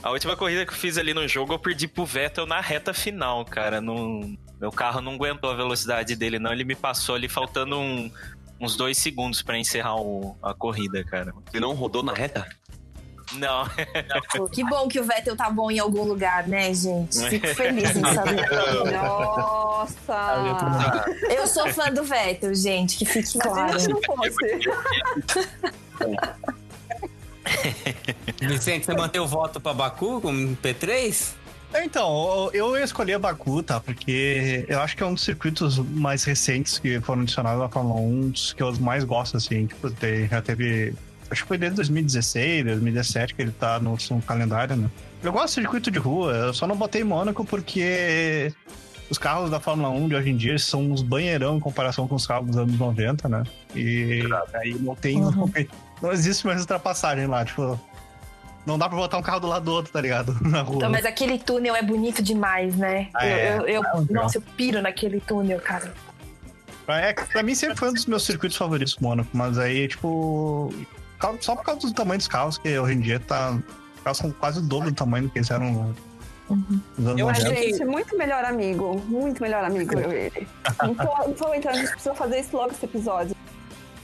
[0.05, 2.93] A última corrida que eu fiz ali no jogo, eu perdi pro Vettel na reta
[2.93, 3.81] final, cara.
[3.81, 6.51] Não, meu carro não aguentou a velocidade dele, não.
[6.53, 8.11] Ele me passou ali faltando um-
[8.61, 11.33] uns dois segundos pra encerrar o- a corrida, cara.
[11.51, 12.47] Ele não rodou na reta?
[13.33, 13.65] Não,
[14.37, 17.27] Pô, que bom que o Vettel tá bom em algum lugar, né, gente?
[17.27, 18.45] Fico feliz em saber.
[18.91, 20.35] Nossa!
[21.35, 23.79] Eu sou fã do Vettel, gente, que fique claro.
[23.79, 24.59] Se não fosse.
[28.41, 31.33] Vicente, você manteve o voto pra Baku com P3?
[31.83, 33.79] Então, eu ia escolher Baku, tá?
[33.79, 37.99] Porque eu acho que é um dos circuitos mais recentes que foram adicionados à Fórmula
[37.99, 39.65] 1, um dos que eu mais gosto, assim.
[39.67, 40.93] Tipo, tem- já teve.
[41.29, 44.89] Acho que foi desde 2016, 2017 que ele tá no, no calendário, né?
[45.23, 48.53] Eu gosto de circuito de rua, eu só não botei Mônaco porque
[49.09, 52.15] os carros da Fórmula 1 de hoje em dia são uns banheirão em comparação com
[52.15, 53.43] os carros dos anos 90, né?
[53.75, 54.21] E
[54.53, 55.21] aí não tem.
[55.21, 55.51] Uhum.
[56.01, 57.79] Não existe mais ultrapassagem lá, tipo.
[58.65, 60.35] Não dá pra botar um carro do lado do outro, tá ligado?
[60.41, 60.77] Na rua.
[60.77, 63.09] Então, mas aquele túnel é bonito demais, né?
[63.13, 63.57] Ah, Eu- é.
[63.57, 65.93] eu, eu- Ah, nossa, eu piro naquele túnel, cara.
[66.87, 70.73] É, pra mim sempre foi um dos meus circuitos favoritos, Mônaco, mas aí, tipo.
[71.41, 73.51] Só por causa do tamanho dos carros, que hoje em dia tá.
[73.97, 75.93] Os carros são quase o dobro do tamanho do que eles eram
[76.47, 76.79] Uhum.
[77.17, 77.55] Eu A acho 90.
[77.59, 79.01] que- gente, muito melhor amigo.
[79.07, 80.47] Muito melhor amigo, eu e ele.
[80.83, 83.35] Não tô, não tô entrando, a gente precisa fazer isso logo esse episódio.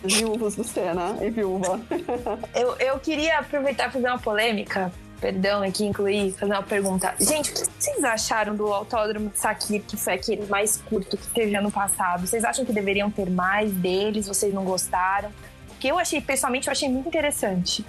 [0.04, 1.80] Viúvos do Senna e viúva.
[2.56, 4.92] Eu, eu queria aproveitar e fazer uma polêmica.
[5.20, 7.14] Perdão, aqui incluir, fazer uma pergunta.
[7.20, 11.28] Gente, o que vocês acharam do Autódromo de Sakir, que foi aquele mais curto que
[11.28, 12.26] teve ano passado?
[12.26, 14.28] Vocês acham que deveriam ter mais deles?
[14.28, 15.32] Vocês não gostaram?
[15.68, 17.86] Porque eu achei, pessoalmente, eu achei muito interessante.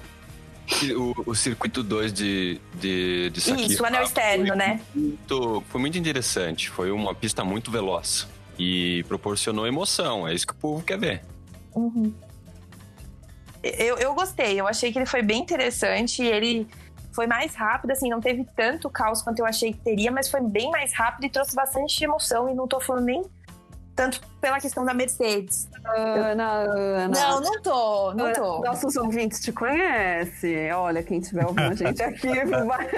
[0.94, 4.80] O, o circuito 2 de, de, de Sakir Isso, o anel externo, foi né?
[4.94, 6.68] muito- foi muito interessante.
[6.68, 8.28] Foi uma pista muito veloz.
[8.58, 10.28] E proporcionou emoção.
[10.28, 11.22] É isso que o povo quer ver.
[11.74, 12.12] Uhum.
[13.62, 16.22] Eu, eu gostei, eu achei que ele foi bem interessante.
[16.22, 16.68] Ele
[17.12, 20.40] foi mais rápido, assim, não teve tanto caos quanto eu achei que teria, mas foi
[20.40, 22.48] bem mais rápido e trouxe bastante emoção.
[22.48, 23.22] E não tô falando nem
[23.94, 25.68] tanto pela questão da Mercedes.
[25.84, 27.08] Ana, Ana.
[27.08, 28.60] Não, não tô, não tô.
[28.60, 30.72] Nossos ouvintes te conhecem.
[30.72, 32.88] Olha, quem estiver ouvindo a gente aqui vai.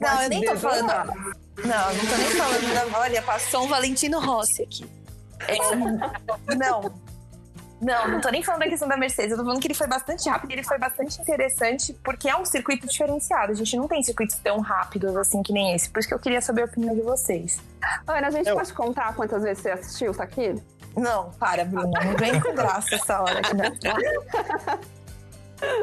[0.00, 0.86] Não, eu nem tô falando.
[0.86, 2.98] Não, não tô nem falando da.
[2.98, 4.90] Olha, passou um Valentino Rossi aqui.
[5.48, 6.92] É, não.
[7.82, 9.32] Não, não tô nem falando da questão da Mercedes.
[9.32, 12.44] Eu tô falando que ele foi bastante rápido, ele foi bastante interessante, porque é um
[12.44, 13.50] circuito diferenciado.
[13.50, 15.90] A gente não tem circuitos tão rápidos assim que nem esse.
[15.90, 17.58] Por isso que eu queria saber a opinião de vocês.
[18.06, 20.54] Ana, a gente Eu- pode contar quantas vezes você assistiu isso aqui?
[20.96, 22.04] Não, para, Bruna.
[22.04, 23.72] Não vem com graça essa hora aqui, né?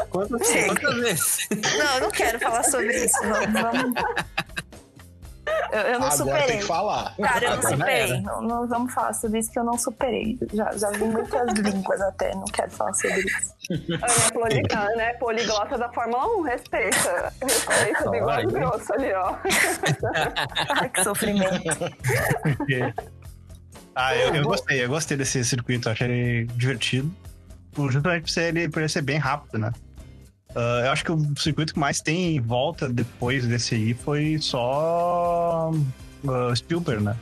[0.10, 1.47] Quantas, quantas vezes?
[1.78, 3.18] Não, eu não quero falar sobre isso.
[3.24, 3.93] Vamos, vamos.
[5.72, 6.47] Eu, eu não Agora superei.
[6.47, 7.16] tem que falar.
[7.22, 8.22] Cara, eu não Agora superei.
[8.22, 10.38] Não, não vamos falar sobre isso que eu não superei.
[10.54, 13.54] Já, já vi muitas línguas até, não quero falar sobre isso.
[13.70, 17.34] Ana é poli- Ana é poliglota da Fórmula 1, respeita.
[17.41, 19.36] Respeita o bigode grosso ali, ó.
[20.82, 21.64] Ai, que sofrimento.
[23.95, 27.12] Ah, eu, eu gostei, eu gostei desse circuito, achei ele divertido.
[27.89, 29.72] Justamente por ser, ele, por ele ser bem rápido, né?
[30.56, 34.38] Ah, eu acho que o circuito que mais tem em volta depois desse aí foi
[34.39, 35.72] só
[36.28, 37.16] ah, Spielberg, né?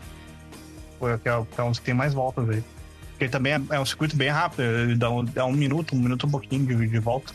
[0.99, 2.63] Foi que é, que é um dos que tem mais voltas aí.
[3.11, 5.99] Porque também é, é um circuito bem rápido, ele dá um, dá um minuto, um
[5.99, 7.33] minuto um pouquinho de, de volta.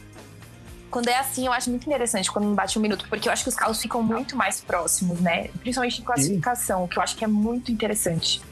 [0.91, 3.49] Quando é assim, eu acho muito interessante quando bate um minuto, porque eu acho que
[3.49, 5.49] os carros ficam muito mais próximos, né?
[5.61, 8.43] Principalmente em classificação, que eu acho que é muito interessante.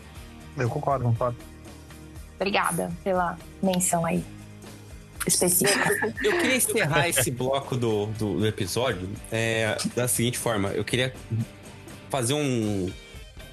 [0.57, 1.37] Eu concordo, concordo.
[2.37, 4.25] Obrigada pela menção aí.
[5.27, 6.15] Específica.
[6.23, 10.71] Eu queria encerrar esse bloco do, do, do episódio é, da seguinte forma.
[10.71, 11.15] Eu queria
[12.09, 12.91] fazer um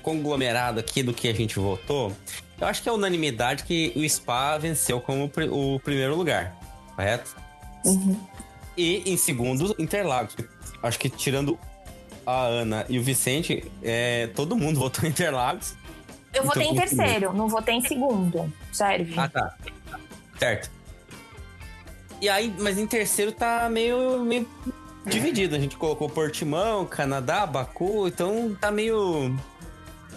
[0.02, 2.16] conglomerado aqui do que a gente votou.
[2.60, 6.56] Eu acho que é unanimidade que o Spa venceu como o primeiro lugar,
[6.96, 7.36] correto?
[7.86, 8.18] Uhum.
[8.76, 10.36] E em segundo, Interlagos.
[10.82, 11.60] Acho que tirando
[12.26, 15.76] a Ana e o Vicente, é, todo mundo votou em Interlagos.
[16.34, 18.52] Eu votei em Então, terceiro, não votei em segundo.
[18.72, 19.14] Serve.
[19.18, 19.56] Ah, tá.
[20.38, 20.77] Certo.
[22.22, 24.48] E aí, mas em terceiro tá meio, meio
[25.06, 25.56] dividido.
[25.56, 29.36] A gente colocou Portimão, Canadá, Baku, então tá meio.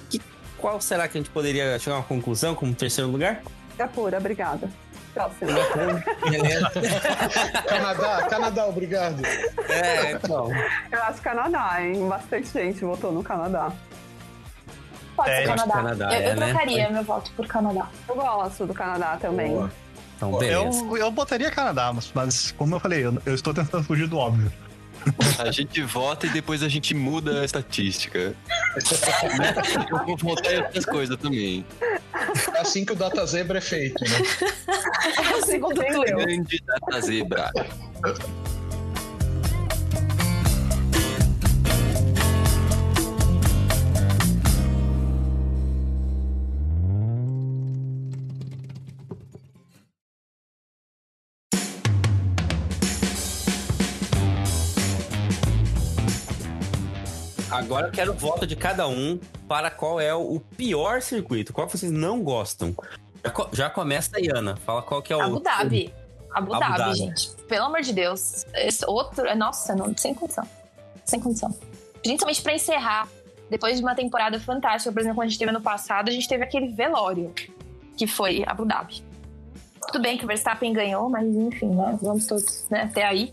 [0.09, 0.21] Que,
[0.59, 3.43] qual será que a gente poderia chegar a uma conclusão como terceiro lugar?
[3.79, 4.69] É pura, obrigada.
[5.15, 5.51] Próximo.
[7.69, 9.23] Canadá, Canadá, obrigado.
[9.69, 10.49] É, então.
[10.91, 12.09] Eu acho Canadá, hein?
[12.09, 13.73] Bastante gente votou no Canadá.
[15.17, 15.73] Pode É, ser eu Canadá.
[15.75, 16.47] Canadá eu, eu é, né?
[16.47, 17.89] trocaria meu voto por Canadá.
[18.09, 19.51] Eu gosto do Canadá também.
[19.51, 19.71] Boa.
[20.21, 20.85] Então, beleza.
[20.85, 24.19] Eu, eu botaria Canadá, mas, mas como eu falei, eu, eu estou tentando fugir do
[24.19, 24.53] óbvio.
[25.39, 28.35] A gente vota e depois a gente muda a estatística.
[29.91, 31.65] Eu vou votar em outras coisas também.
[32.55, 34.19] É assim que o Data Zebra é feito, né?
[35.33, 36.05] É o segundo Entendeu?
[36.05, 36.19] turno.
[36.19, 37.51] Grande data zebra.
[57.71, 61.53] Agora eu quero o voto de cada um para qual é o pior circuito.
[61.53, 62.75] Qual vocês não gostam?
[63.25, 64.57] Já, co- já começa aí, Ana.
[64.57, 65.21] Fala qual que é o.
[65.21, 65.95] Abu Dhabi.
[66.33, 66.95] Abu, Abu Dhabi, Dhabi.
[66.97, 67.31] gente.
[67.49, 68.45] Pelo amor de Deus.
[68.55, 69.25] Esse outro.
[69.37, 70.45] Nossa, não, sem condição.
[71.05, 71.55] Sem condição.
[72.03, 73.09] Principalmente pra encerrar.
[73.49, 76.29] Depois de uma temporada fantástica, por exemplo, quando a gente teve ano passado, a gente
[76.29, 77.33] teve aquele velório,
[77.97, 79.03] que foi Abu Dhabi.
[79.89, 81.99] Tudo bem que o Verstappen ganhou, mas enfim, né?
[82.01, 83.33] Vamos todos né, até aí.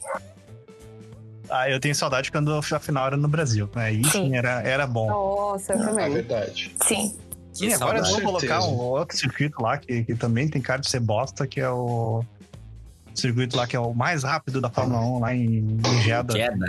[1.49, 3.85] Ah, eu tenho saudade quando a final era no Brasil, né?
[3.85, 4.09] Aí Sim.
[4.09, 5.07] sim, era, era bom.
[5.07, 6.13] Nossa, eu É também.
[6.13, 6.75] verdade.
[6.83, 7.15] Sim.
[7.53, 10.89] Que E agora vão colocar um outro circuito lá que, que também tem cara de
[10.89, 12.23] ser bosta, que é o
[13.15, 15.45] circuito lá que é o mais rápido da Fórmula 1 lá em,
[15.85, 16.33] em Jeddah.
[16.35, 16.67] Queda.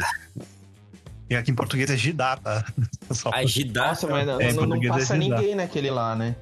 [1.28, 2.64] E aqui em português é Gidata.
[3.10, 3.88] Só A Gidá.
[3.88, 5.36] Nossa, mas não, É, não- não é passa Gidá.
[5.36, 6.34] ninguém naquele lá, né?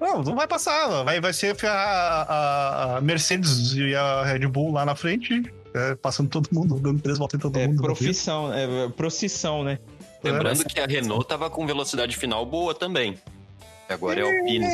[0.00, 1.02] Não, não vai passar.
[1.04, 5.94] Vai, vai ser a, a- a Mercedes e a Red Bull lá na frente, é,
[5.96, 7.82] passando todo mundo, dando três voltas em todo É mundo.
[7.82, 9.78] profissão, é procissão, né?
[10.22, 13.18] Lembrando que a Renault tava com velocidade final boa também.
[13.88, 14.64] Agora é Alpine.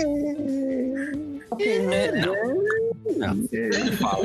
[1.61, 2.35] É, não.
[3.17, 3.35] Não.
[3.35, 4.25] Não fala.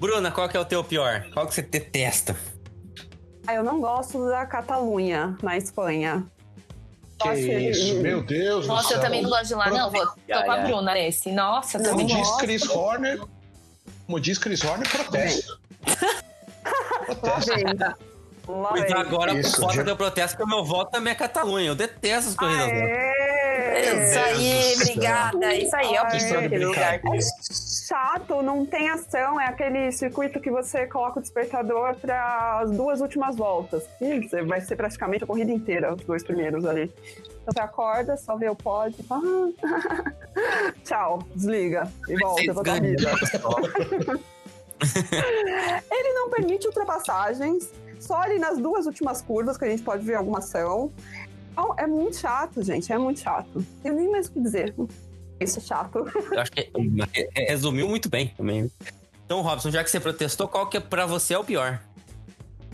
[0.00, 1.26] Bruna, qual que é o teu pior?
[1.32, 2.34] Qual que você detesta?
[3.46, 6.24] Ah, eu não gosto da Catalunha, na Espanha.
[7.20, 8.96] Que Nossa, isso, ele- meu Deus do Nossa, céu.
[8.96, 9.90] eu também não gosto de lá, não.
[9.90, 10.56] Vou, tô com a.
[10.58, 11.30] Bruna nesse.
[11.32, 12.40] Nossa, eu Não também Como diz gosto.
[12.40, 13.20] Chris Horner,
[14.10, 15.56] como diz Chris Horner, protesto.
[15.86, 17.54] Lá Protesto.
[17.54, 17.64] vem.
[18.48, 18.92] Lá Pois vem.
[18.94, 21.68] agora Isso, o voto já- deu protesto porque o meu voto também é Catalunha.
[21.68, 22.84] Eu detesto as corridas dela.
[22.84, 23.09] Aê!
[23.80, 25.54] Isso aí, obrigada.
[25.54, 27.00] Isso aí, é o Ai, primeiro lugar.
[27.86, 33.00] chato, não tem ação, é aquele circuito que você coloca o despertador para as duas
[33.00, 33.84] últimas voltas.
[33.98, 36.92] Você vai ser praticamente a corrida inteira, os dois primeiros ali.
[37.42, 39.48] Então você acorda, só vê o pódio, ah,
[40.84, 43.10] tchau, desliga e volta pra tua vida.
[45.90, 50.14] Ele não permite ultrapassagens, só ali nas duas últimas curvas que a gente pode ver
[50.14, 50.90] alguma ação.
[51.60, 53.48] Então, é muito chato, gente, é muito chato.
[53.54, 54.74] Não tenho nem mais o que dizer.
[55.38, 55.98] Isso é chato.
[56.32, 58.70] Eu acho que é- é- resumiu muito bem também.
[59.26, 61.78] Então, Robson, já que você protestou, qual que é pra você é o pior?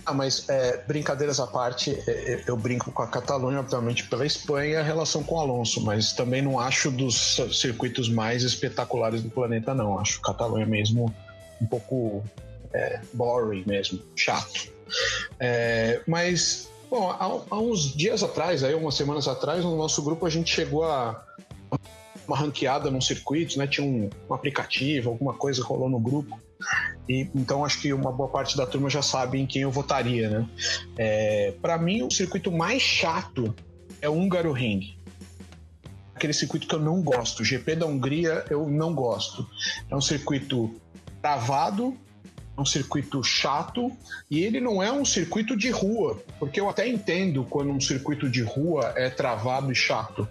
[0.04, 4.78] Ah, mas é, brincadeiras à parte, é, eu brinco com a Catalunha, obviamente, pela Espanha,
[4.78, 9.74] a relação com o Alonso, mas também não acho dos circuitos mais espetaculares do planeta,
[9.74, 9.98] não.
[9.98, 11.12] Acho a Catalunha mesmo
[11.60, 12.22] um pouco
[12.72, 14.70] é, boring mesmo, chato.
[15.40, 20.26] É, mas, bom, há, há, uns dias atrás, aí, umas semanas atrás, no nosso grupo
[20.26, 21.24] a gente chegou a
[22.26, 23.66] uma ranqueada num circuito, né?
[23.66, 26.40] Tinha um, um aplicativo, alguma coisa rolou no grupo.
[27.08, 30.28] E, então acho que uma boa parte da turma já sabe em quem eu votaria,
[30.28, 30.48] né?
[30.98, 33.54] É, para mim, o circuito mais chato
[34.00, 34.96] é o Húngaro Ring.
[36.14, 37.40] Aquele circuito que eu não gosto.
[37.40, 39.46] O GP da Hungria eu não gosto.
[39.90, 40.74] É um circuito
[41.20, 41.96] travado,
[42.58, 43.92] um circuito chato
[44.30, 48.28] e ele não é um circuito de rua, porque eu até entendo quando um circuito
[48.28, 50.28] de rua é travado e chato,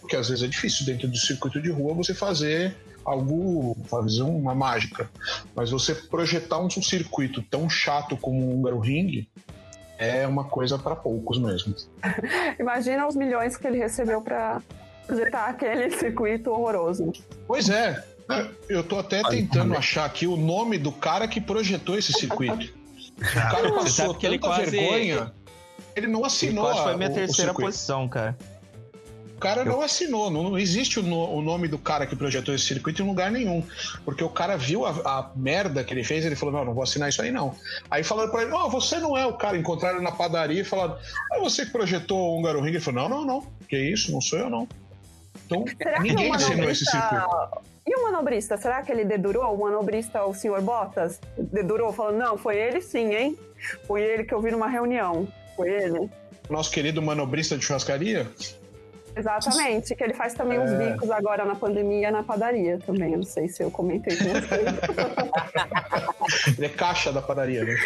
[0.00, 4.54] porque às vezes é difícil dentro do circuito de rua você fazer algo, fazer uma
[4.54, 5.10] mágica,
[5.54, 9.26] mas você projetar um circuito tão chato como o Húngaro Ring
[9.98, 11.74] é uma coisa para poucos mesmo.
[12.58, 14.60] Imagina os milhões que ele recebeu para
[15.06, 17.12] projetar aquele circuito horroroso.
[17.46, 18.02] Pois é,
[18.68, 22.72] eu tô até tentando achar aqui o nome do cara que projetou esse circuito.
[23.18, 24.70] O cara passou tanta ele quase...
[24.70, 25.32] vergonha,
[25.94, 26.64] ele não assinou.
[26.64, 28.36] Ele quase foi minha o, terceira o posição, cara.
[29.36, 29.66] O cara eu...
[29.66, 33.02] não assinou, não, não existe o, no, o, nome do cara que projetou esse circuito
[33.02, 33.62] em lugar nenhum.
[34.04, 36.82] Porque o cara viu a, a merda que ele fez, ele falou: Não, não vou
[36.82, 37.54] assinar isso aí não.
[37.90, 39.58] Aí falaram pra ele: Não, oh, você não é o cara.
[39.58, 40.96] Encontraram na padaria e falaram:
[41.32, 42.70] Ah, você que projetou o Húngaro Ring?
[42.70, 43.46] Ele falou: Não, não, não.
[43.68, 44.68] Que isso, não sou eu não.
[45.46, 47.26] Então, Será ninguém assinou esse circuito.
[47.86, 49.54] E o manobrista, será que ele dedurou?
[49.54, 53.38] O manobrista, o senhor Botas, dedurou, falando, não, foi ele sim, hein?
[53.86, 55.28] Foi ele que eu vi numa reunião.
[55.54, 56.10] Foi ele.
[56.48, 58.26] Nosso querido manobrista de churrascaria?
[59.16, 60.60] Exatamente, que ele faz também é...
[60.60, 63.12] uns bicos agora na pandemia na padaria também.
[63.12, 64.66] Eu não sei se eu comentei com vocês.
[66.58, 67.76] ele é caixa da padaria, né?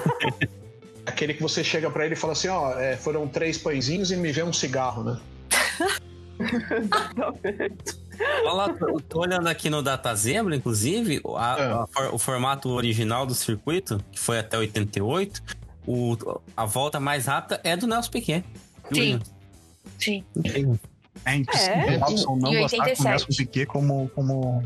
[1.06, 4.16] Aquele que você chega para ele e fala assim: ó, é, foram três pãezinhos e
[4.16, 5.20] me vê um cigarro, né?
[6.40, 7.99] Exatamente.
[8.44, 12.02] Olha tô, tô olhando aqui no Datazembra, inclusive, a, é.
[12.02, 15.42] a, o formato original do circuito, que foi até 88,
[15.86, 16.16] o,
[16.56, 18.44] a volta mais rápida é do Nelson Piquet.
[18.92, 19.20] Sim.
[19.98, 20.24] Sim.
[21.24, 21.98] É impossível é.
[21.98, 24.64] Nelson não gostar com o Nelson Piquet como, como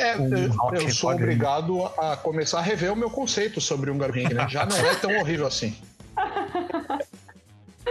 [0.00, 4.12] é, eu, eu sou obrigado a começar a rever o meu conceito sobre o Húngaro
[4.12, 4.48] Ring, né?
[4.48, 5.76] Já não é tão horrível assim.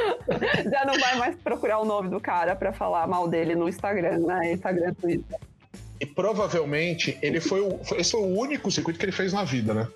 [0.71, 4.19] Já não vai mais procurar o nome do cara para falar mal dele no Instagram,
[4.19, 4.53] né?
[4.53, 5.39] Instagram, Twitter.
[5.99, 9.73] E provavelmente ele foi o, esse foi o único circuito que ele fez na vida,
[9.73, 9.87] né?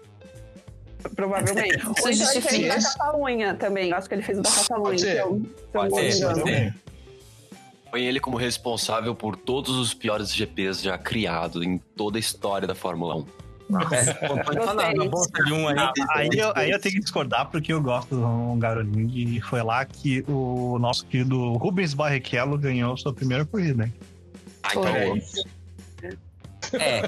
[1.16, 1.80] Provavelmente.
[1.86, 3.94] Ou então ele fez da Catalunha também.
[3.94, 4.98] Acho que ele fez o da Catalunha.
[4.98, 5.42] Se eu,
[6.12, 6.74] se eu
[7.94, 12.68] Põe ele como responsável por todos os piores GPs já criados em toda a história
[12.68, 13.43] da Fórmula 1.
[16.10, 19.86] Aí, eu, aí eu tenho que discordar porque eu gosto do Garoninho e foi lá
[19.86, 23.90] que o nosso querido Rubens Barrichello ganhou sua primeira corrida.
[24.64, 25.18] Ah, então.
[26.80, 27.02] É.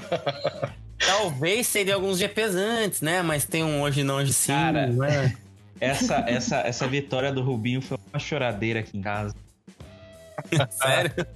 [0.98, 3.22] Talvez seria alguns GPs antes, né?
[3.22, 4.52] Mas tem um hoje não, hoje sim.
[4.52, 5.36] Cara, né?
[5.80, 9.34] essa, essa, essa vitória do Rubinho foi uma choradeira aqui em casa.
[10.70, 11.26] Sério?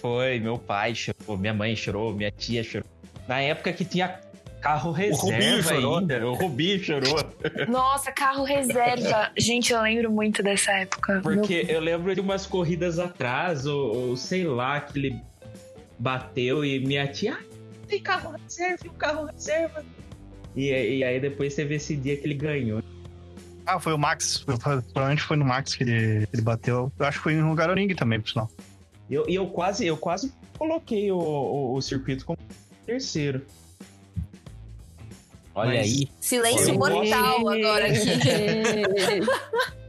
[0.00, 2.86] Foi, meu pai chorou, minha mãe chorou, minha tia chorou.
[3.26, 4.20] Na época que tinha
[4.60, 6.26] Carro reserva o ainda.
[6.26, 7.16] O Rubinho chorou.
[7.68, 9.30] Nossa, carro reserva.
[9.36, 11.20] Gente, eu lembro muito dessa época.
[11.22, 11.76] Porque Meu...
[11.76, 15.20] eu lembro de umas corridas atrás, ou, ou, sei lá, que ele
[15.98, 19.84] bateu e minha tia, ah, tem carro reserva, um carro reserva.
[20.54, 22.82] E, e aí depois você vê esse dia que ele ganhou.
[23.66, 24.38] Ah, foi o Max.
[24.38, 26.92] Provavelmente foi no Max que ele, ele bateu.
[26.98, 28.50] Eu acho que foi no Garoring também, por sinal.
[29.08, 32.38] E eu, eu, quase, eu quase coloquei o, o, o circuito como
[32.84, 33.42] terceiro.
[35.54, 35.80] Olha Mas...
[35.80, 36.08] aí.
[36.20, 38.06] Silêncio mortal agora aqui.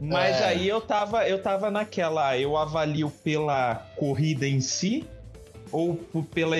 [0.00, 0.44] Mas é.
[0.46, 5.04] aí eu tava, eu tava naquela, eu avalio pela corrida em si
[5.70, 5.94] ou
[6.34, 6.56] pela,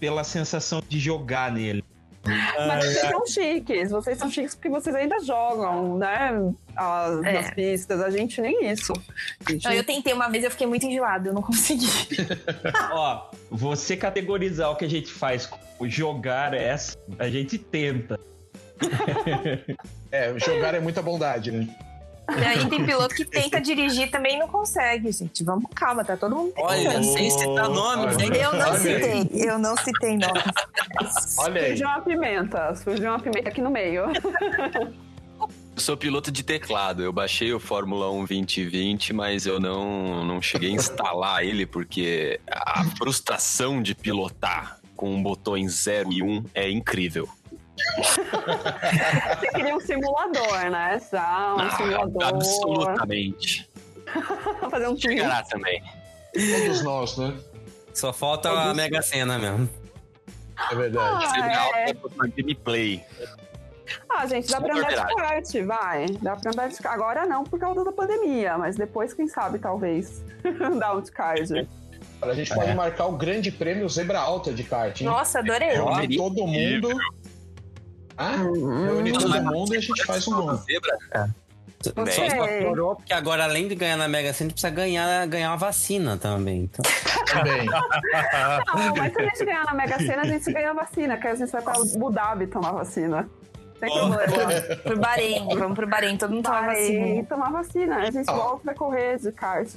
[0.00, 1.84] pela sensação de jogar nele.
[2.28, 6.52] Mas vocês são chiques, vocês são chiques porque vocês ainda jogam, né?
[6.76, 7.32] As, é.
[7.32, 8.92] Nas pistas, a gente nem isso.
[9.48, 9.64] Gente...
[9.64, 11.86] Não, eu tentei uma vez, eu fiquei muito enjoado, eu não consegui.
[12.92, 15.48] Ó, você categorizar o que a gente faz
[15.84, 16.76] jogar é
[17.18, 18.18] a gente tenta.
[20.12, 21.68] é, jogar é muita bondade, né?
[22.34, 25.44] E aí tem piloto que tenta dirigir também e não consegue, gente.
[25.44, 28.30] Vamos calma, tá todo mundo Olha, sem citar nomes, hein?
[28.34, 31.36] Eu não citei, eu não citei nomes.
[31.38, 31.68] Olha aí.
[31.68, 34.04] Surgiu uma pimenta, surgiu uma pimenta aqui no meio.
[35.76, 37.02] Eu sou piloto de teclado.
[37.02, 42.40] Eu baixei o Fórmula 1 2020, mas eu não, não cheguei a instalar ele porque
[42.50, 47.28] a frustração de pilotar com botões 0 e 1 um é incrível.
[49.38, 51.00] Você queria um simulador, né?
[51.10, 52.24] Já, um ah, simulador.
[52.24, 53.70] Absolutamente.
[54.70, 55.82] Fazer um Chegará também.
[56.32, 57.34] Todos nós, né?
[57.92, 59.68] Só falta Todos a Mega Sena mesmo.
[60.70, 61.24] É verdade.
[61.26, 61.90] Ah, é.
[61.90, 63.04] alta gameplay.
[64.08, 66.06] Ah, gente, dá pra andar de kart, vai.
[66.22, 66.94] Dá pra andar de kart.
[66.94, 71.50] Agora não, por causa da pandemia, mas depois, quem sabe, talvez, andar um de kart.
[72.22, 75.06] A gente pode marcar o grande prêmio Zebra Alta de kart, hein?
[75.06, 75.70] Nossa, adorei.
[75.70, 76.88] Reunir todo mundo.
[78.16, 80.54] Ah, reunir todo Mas- mundo e a gente faz um.
[80.56, 80.98] Zebra?
[81.82, 84.70] Só Você- só piorou, porque agora, além de ganhar na Mega Sena, a gente precisa
[84.70, 86.62] ganhar, ganhar uma vacina também.
[86.72, 86.82] Então,
[87.26, 87.66] Também.
[88.74, 91.26] Não, mas se a gente ganhar na Mega Sena, a gente ganha a vacina, que
[91.28, 93.28] a gente vai pra Abu Dhabi tomar vacina.
[93.78, 94.76] Sem problema.
[94.82, 97.24] Pro Bahrein, vamos pro Bahrein, todo mundo toma vacina.
[97.24, 97.96] tomar vacina.
[97.98, 99.68] A gente volta pra correr de kart.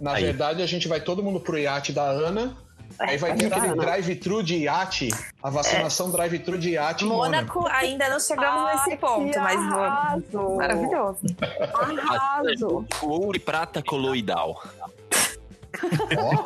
[0.00, 0.24] Na Aí.
[0.24, 2.56] verdade, a gente vai todo mundo pro iate da Ana.
[3.00, 5.08] Aí vai ter aquele drive-thru de iate,
[5.42, 7.60] a vacinação drive-thru de iate Mônaco.
[7.60, 10.56] Mônaco, ainda não chegamos nesse ponto, que mas arraso.
[10.56, 11.18] maravilhoso.
[11.74, 12.86] Arraso.
[13.02, 14.62] Ouro e prata coloidal.
[16.18, 16.44] Ó.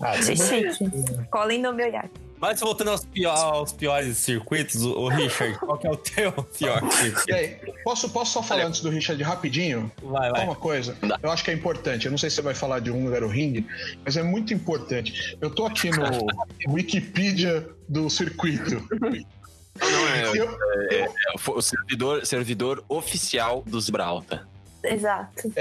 [0.00, 0.84] Ah, Achei chique.
[1.30, 2.23] Colhem no meu iate.
[2.38, 6.32] Mas voltando aos, pior- aos piores circuitos, o, o Richard, qual que é o teu
[6.58, 7.30] pior circuito?
[7.30, 9.90] E aí, posso, posso só falar antes do Richard rapidinho?
[10.02, 10.44] Vai, vai.
[10.44, 12.06] uma coisa, eu acho que é importante.
[12.06, 13.66] Eu não sei se você vai falar de um Húngaro Ring,
[14.04, 15.36] mas é muito importante.
[15.40, 16.26] Eu tô aqui no
[16.72, 18.86] Wikipedia do circuito.
[19.00, 20.58] Não, é, Eu-
[20.90, 21.08] é, é
[21.50, 24.46] o servidor, servidor oficial dos Brauta.
[24.82, 25.52] Exato.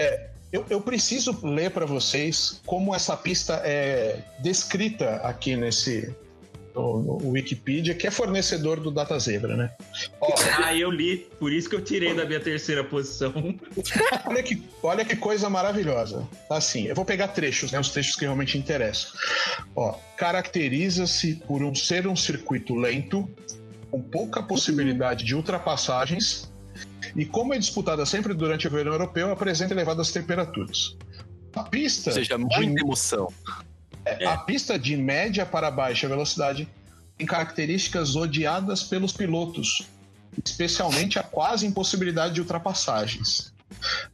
[0.51, 6.13] Eu, eu preciso ler para vocês como essa pista é descrita aqui nesse
[6.75, 9.71] no, no Wikipedia, que é fornecedor do Data Zebra, né?
[10.19, 13.31] Ó, Ah, eu li, por isso que eu tirei da minha terceira posição.
[14.25, 16.27] olha, que, olha que coisa maravilhosa.
[16.49, 17.79] Assim, eu vou pegar trechos, né?
[17.79, 19.11] Os trechos que realmente interessam.
[19.75, 23.29] Ó, caracteriza-se por um ser um circuito lento,
[23.91, 26.51] com pouca possibilidade de ultrapassagens,
[27.15, 30.97] e como é disputada sempre durante o verão europeu, apresenta elevadas temperaturas.
[31.55, 32.09] A pista.
[32.09, 33.27] Ou seja, de- muita emoção.
[34.05, 36.67] É, A pista de média para baixa velocidade
[37.17, 39.87] tem características odiadas pelos pilotos,
[40.43, 43.53] especialmente a quase impossibilidade de ultrapassagens.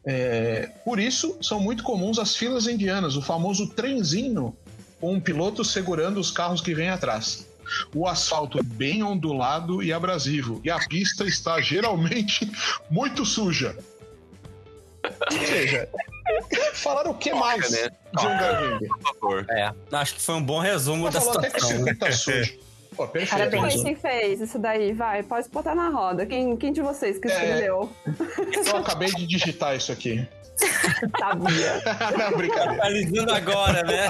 [0.05, 4.55] É, por isso, são muito comuns as filas indianas, o famoso trenzinho
[4.99, 7.47] com um piloto segurando os carros que vêm atrás.
[7.93, 12.51] O asfalto é bem ondulado e abrasivo, e a pista está geralmente
[12.89, 13.77] muito suja.
[15.31, 15.89] Ou seja,
[16.75, 17.89] falaram o que mais né?
[18.17, 18.87] de um Garvin?
[18.87, 19.45] Por favor.
[19.49, 21.77] É, acho que foi um bom resumo da falou até que situação.
[21.77, 22.59] circuito tá sujo.
[22.95, 23.49] Pô, perfeito.
[23.49, 23.73] Parabéns.
[23.75, 25.23] Foi quem fez isso daí, vai.
[25.23, 26.25] Pode botar na roda.
[26.25, 27.31] Quem, quem de vocês que É.
[27.31, 27.89] escreveu?
[28.67, 30.27] Eu acabei de digitar isso aqui.
[31.19, 31.81] Sabia.
[32.17, 32.73] Não, brincadeira.
[32.73, 34.07] Atualizando agora, né?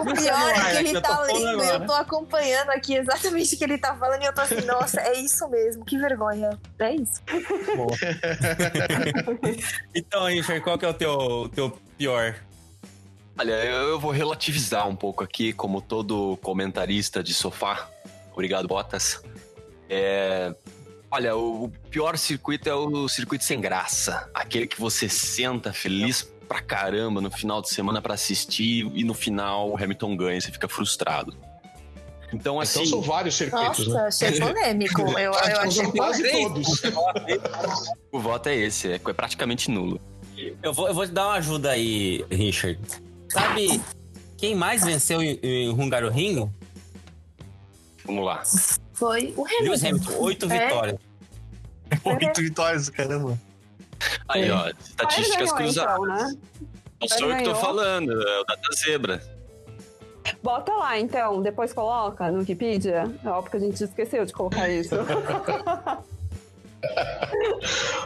[0.00, 1.68] O pior é que ele Eu tô tá lendo, agora.
[1.74, 5.00] eu tô acompanhando aqui exatamente o que ele tá falando e eu tô assim, nossa,
[5.00, 6.58] é isso mesmo, que vergonha.
[6.78, 7.20] É isso.
[9.94, 12.34] Então, Richard, qual que é o teu, teu pior?
[13.38, 17.88] Olha, eu eu vou relativizar um pouco aqui, como todo comentarista de sofá.
[18.32, 19.22] Obrigado, Botas.
[19.88, 20.54] É,
[21.14, 24.30] Olha, o pior circuito é o circuito sem graça.
[24.32, 29.12] Aquele que você senta feliz pra caramba no final de semana pra assistir e no
[29.12, 31.36] final o Hamilton ganha, você fica frustrado.
[32.32, 32.78] Então, assim.
[32.80, 34.08] Então são vários circuitos, Nossa, né?
[34.08, 35.02] achei polêmico.
[35.12, 36.54] Eu, eu Então achei quase polêmico.
[36.54, 37.90] todos.
[38.10, 40.00] O voto é esse, é é praticamente nulo.
[40.62, 42.80] Eu vou, eu vou te dar uma ajuda aí, Richard.
[43.28, 43.82] Sabe
[44.38, 46.50] quem mais venceu em, em Hungaroring?
[48.06, 48.42] Vamos lá.
[48.94, 50.08] Foi o Lewis Hamilton.
[50.08, 50.66] Hamilton, oito É?
[50.68, 50.96] vitórias.
[52.04, 53.38] Oito vitórias, caramba.
[54.28, 55.94] Aí, ó, Ele estatísticas ganhou, cruzadas.
[55.94, 56.36] então, né?
[57.00, 59.22] Não sou eu que tô falando, é o Data Zebra.
[60.42, 61.42] Bota lá, então.
[61.42, 63.04] Depois coloca no Wikipedia.
[63.24, 64.94] É óbvio que a gente esqueceu de colocar isso.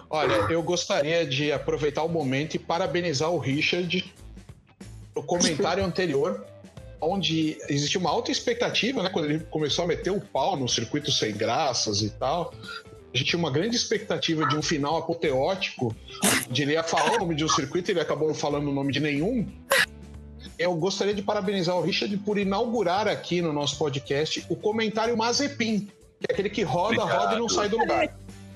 [0.09, 4.15] Olha, eu gostaria de aproveitar o momento e parabenizar o Richard
[5.15, 6.45] no comentário anterior,
[7.01, 9.11] onde existe uma alta expectativa, né?
[9.11, 12.53] Quando ele começou a meter o pau no circuito sem graças e tal.
[13.17, 15.97] A gente tinha uma grande expectativa de um final apoteótico,
[16.51, 18.73] de ele ia falar o nome de um circuito e ele acabou não falando o
[18.75, 19.49] nome de nenhum.
[20.59, 25.81] Eu gostaria de parabenizar o Richard por inaugurar aqui no nosso podcast o comentário Mazepin,
[26.21, 27.21] que é aquele que roda, Obrigado.
[27.23, 28.15] roda e não sai do lugar.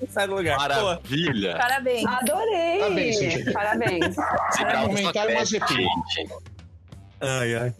[0.09, 0.57] Sai do lugar.
[0.59, 1.57] Maravilha!
[1.57, 2.05] Parabéns.
[2.05, 2.79] Adorei!
[2.79, 3.53] Parabéns.
[3.53, 4.15] Parabéns.
[4.55, 5.87] Zebra comentário Mazepin.
[7.19, 7.73] Ai, ai.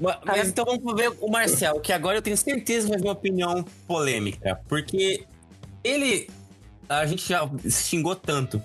[0.00, 3.06] Ma- Mas, então vamos ver o Marcel, que agora eu tenho certeza que vai ter
[3.08, 4.60] uma opinião polêmica.
[4.68, 5.24] Porque
[5.84, 6.28] ele.
[6.88, 8.62] A gente já xingou tanto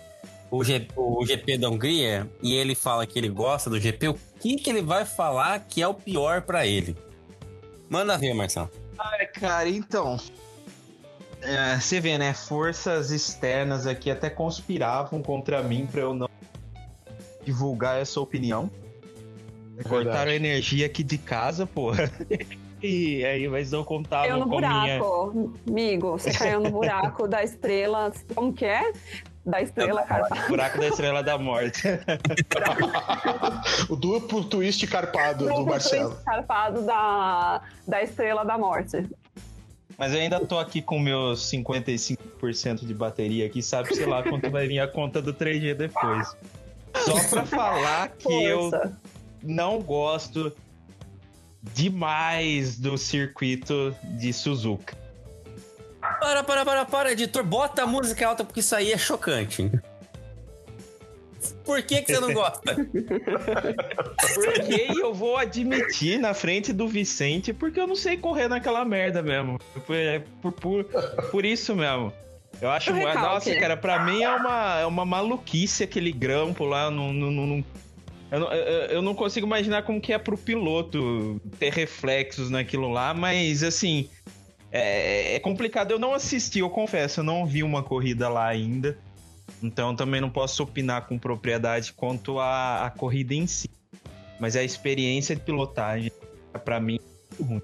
[0.49, 4.07] o, G- o GP da Hungria e ele fala que ele gosta do GP.
[4.09, 6.95] O que, que ele vai falar que é o pior pra ele?
[7.89, 8.69] Manda ver, Marcel.
[8.97, 10.17] Ai, cara, então.
[11.41, 12.33] é, você vê, né?
[12.33, 16.29] Forças externas aqui até conspiravam contra mim pra eu não
[17.45, 18.71] divulgar essa opinião.
[19.87, 22.09] Cortaram a energia aqui de casa, porra.
[22.85, 24.99] e aí mas não contava Caiu no com a minha.
[24.99, 26.11] buraco, amigo.
[26.11, 28.11] Você caiu no buraco da estrela.
[28.33, 28.91] Como que é?
[29.45, 30.47] Da estrela carpada.
[30.47, 31.83] Buraco da Estrela da Morte.
[33.89, 36.15] o duplo twist carpado do Marcelo.
[36.25, 39.07] Carpado da, da estrela da morte.
[39.97, 44.49] Mas eu ainda tô aqui com meus 55% de bateria aqui, sabe, sei lá quanto
[44.49, 46.35] vai vir a conta do 3G depois.
[46.95, 48.97] Só pra falar que eu Força.
[49.43, 50.51] não gosto
[51.73, 54.95] demais do circuito de Suzuka.
[56.19, 57.43] Para, para, para, para, editor.
[57.43, 59.71] Bota a música alta porque isso aí é chocante.
[61.63, 62.75] Por que, que você não gosta?
[64.35, 69.21] Porque eu vou admitir na frente do Vicente, porque eu não sei correr naquela merda
[69.21, 69.59] mesmo.
[69.89, 70.83] É por, por,
[71.31, 72.11] por isso mesmo.
[72.61, 72.89] Eu acho.
[72.91, 73.19] Eu recalque.
[73.19, 76.89] Nossa, cara, pra mim é uma, é uma maluquice aquele grampo lá.
[76.89, 77.63] Não, não, não- não-
[78.39, 83.63] eu, eu, não consigo imaginar como que é pro piloto ter reflexos naquilo lá, mas
[83.63, 84.09] assim.
[84.71, 85.91] É, é complicado.
[85.91, 88.97] Eu não assisti, eu confesso, eu não vi uma corrida lá ainda.
[89.63, 93.69] Então também não posso opinar com propriedade quanto à, à corrida em si.
[94.39, 96.11] Mas a experiência de pilotagem,
[96.65, 97.61] pra mim, é muito ruim.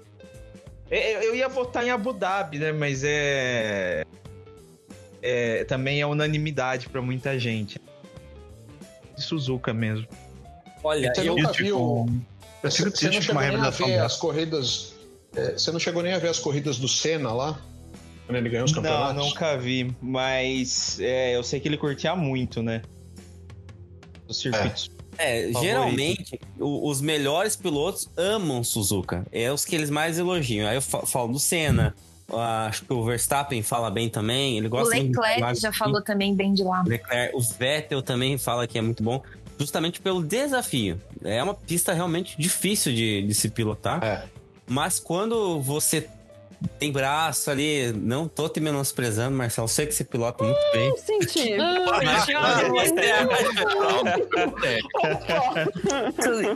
[0.90, 2.72] Eu, eu ia votar em Abu Dhabi, né?
[2.72, 4.04] Mas é.
[5.22, 7.80] é também é unanimidade pra muita gente.
[9.16, 10.06] Suzuka mesmo.
[10.82, 12.06] Olha, Você eu, nunca viu.
[12.62, 14.04] Você, você não chegou uma nem a ver dessa.
[14.06, 14.92] as corridas.
[15.36, 17.60] é, você não chegou nem a ver as corridas do Senna lá?
[18.26, 19.26] Quando ele ganhou os Não, campeonatos?
[19.26, 19.94] nunca vi.
[20.00, 22.82] Mas é, eu sei que ele curtia muito, né?
[24.28, 24.90] Os circuitos.
[25.18, 25.60] é, Favorito.
[25.60, 29.26] geralmente, o- os melhores pilotos amam Suzuka.
[29.32, 30.68] É os que eles mais elogiam.
[30.68, 31.94] Aí eu fa- falo do Senna.
[32.32, 34.56] ah, Acho que o Verstappen fala bem também.
[34.56, 36.82] Ele O gosta de Leclerc já falou também bem de lá.
[36.86, 39.20] O Leclerc, o Vettel também fala que é muito bom,
[39.62, 41.00] justamente pelo desafio.
[41.24, 44.24] É uma pista realmente difícil de, de se pilotar, É.
[44.66, 46.08] mas quando você
[46.78, 50.88] tem braço ali, não tô te menosprezando, Marcelo, sei que você pilota muito bem.
[50.90, 51.56] Eu senti.
[51.56, 52.24] Mas-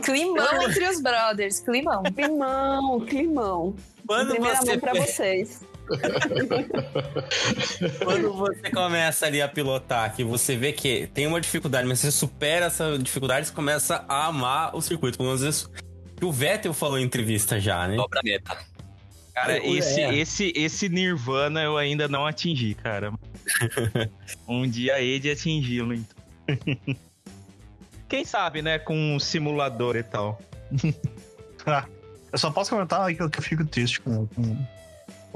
[0.03, 2.03] Climão entre os brothers, climão.
[2.03, 3.75] Climão, climão.
[4.07, 5.61] Quando Primeira você, mão pra vocês.
[8.03, 12.11] Quando você começa ali a pilotar, que você vê que tem uma dificuldade, mas você
[12.11, 15.17] supera essa dificuldade, você começa a amar o circuito.
[15.17, 15.71] Pelo menos isso
[16.15, 17.95] que o Vettel falou em entrevista já, né?
[17.95, 18.57] Dobra meta.
[19.33, 19.69] Cara, É.
[19.69, 23.13] esse, esse, esse Nirvana eu ainda não atingi, cara.
[24.47, 26.17] um dia hei de atingi-lo, então.
[28.09, 28.79] Quem sabe, né?
[28.79, 30.41] Com um simulador e tal.
[31.69, 31.85] Ah,
[32.31, 34.65] eu só posso comentar que eu, que eu fico triste com, com,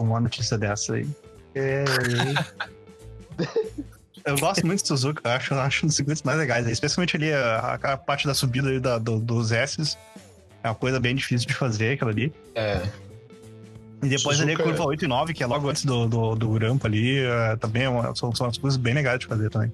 [0.02, 1.08] com uma notícia dessa aí.
[1.56, 1.84] É...
[4.26, 7.16] eu gosto muito de Suzuka, eu acho, eu acho um dos circuitos mais legais, especialmente
[7.16, 9.98] ali a, a parte da subida ali da, do- dos S's.
[10.64, 12.32] É uma coisa bem difícil de fazer, aquela ali.
[12.56, 12.82] É.
[14.04, 16.36] E depois ali a Suzuka- curva 8 e 9, que é logo antes do, do,
[16.36, 19.50] do grampo ali, é, também é uma- são, são umas coisas bem legais de fazer
[19.50, 19.72] também.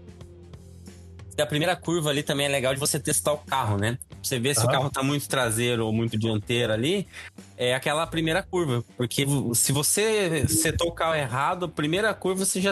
[1.37, 3.99] E a primeira curva ali também é legal de você testar o carro, né?
[4.09, 7.07] Pra Você ver se o carro tá muito traseiro ou muito dianteiro ali.
[7.55, 8.83] É aquela primeira curva.
[8.97, 9.23] Porque
[9.53, 12.71] se você setou o carro errado, a primeira curva você já.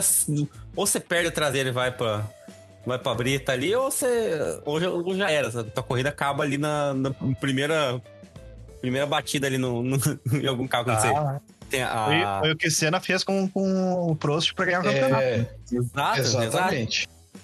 [0.76, 2.26] Ou você perde o traseiro e vai pra.
[2.88, 4.60] Vai pra brita ali, ou você.
[4.66, 5.48] Ou já, ou já era.
[5.48, 8.02] A tua corrida acaba ali na, na primeira.
[8.82, 9.98] Primeira batida ali no, no-
[10.42, 11.40] em algum carro quando você Ah,
[11.70, 12.40] tem foi, a.
[12.42, 15.24] foi o que Senna fez com, com o Prost pra ganhar o campeonato.
[15.24, 16.76] É, Exato, exato.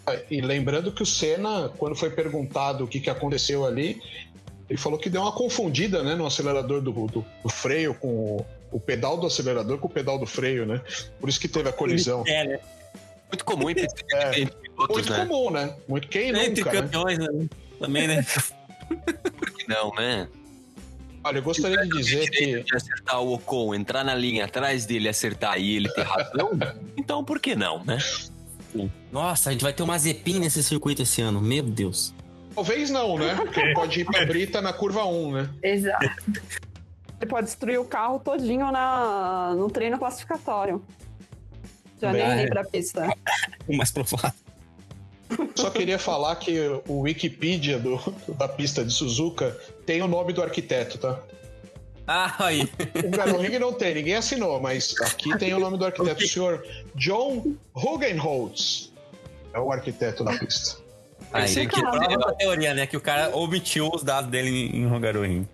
[0.08, 0.34] Exatamente.
[0.34, 4.02] E lembrando que o Senna, quando foi perguntado o que, que aconteceu ali,
[4.70, 8.46] ele falou que deu uma confundida né, no acelerador do, do, do freio com o,
[8.72, 10.82] o pedal do acelerador com o pedal do freio, né?
[11.20, 12.24] Por isso que teve a colisão.
[12.26, 12.60] É, né?
[13.28, 14.40] Muito comum entre, É.
[14.40, 15.26] entre pilotos, Muito né?
[15.26, 15.76] comum, né?
[15.88, 16.82] Muito quem Entre nunca, né?
[16.82, 17.28] campeões, né?
[17.80, 18.26] Também, né?
[19.38, 20.28] Por que não, né?
[21.24, 25.08] Olha, eu gostaria de dizer que De acertar o Ocon, entrar na linha atrás dele,
[25.08, 26.52] acertar e ele ter razão,
[26.98, 28.00] então por que não, né?
[29.12, 31.42] Nossa, a gente vai ter uma Zepin nesse circuito esse ano.
[31.42, 32.14] Meu Deus.
[32.56, 33.36] talvez não, né?
[33.42, 35.50] Porque pode ir pra Brita na curva 1, né?
[35.64, 36.10] Exato.
[37.22, 40.84] Ele pode destruir o carro todinho na, no treino classificatório.
[42.02, 42.44] Já nem Ah, é.
[42.46, 43.08] ir pra pista.
[43.68, 44.32] O mais provável.
[45.56, 47.98] Só queria falar que o Wikipedia do,
[48.38, 49.56] da pista de Suzuka
[49.86, 51.20] tem o nome do arquiteto, tá?
[52.08, 52.70] Ah, aí.
[53.06, 56.66] O Garoring não tem, ninguém assinou, mas aqui tem o nome do arquiteto, o senhor
[56.96, 58.92] John Hugenholtz.
[59.54, 60.78] É o arquiteto da pista.
[61.34, 62.86] Aí, Pensei que a teoria, né?
[62.88, 65.48] Que o cara omitiu os dados dele em Rogarorim.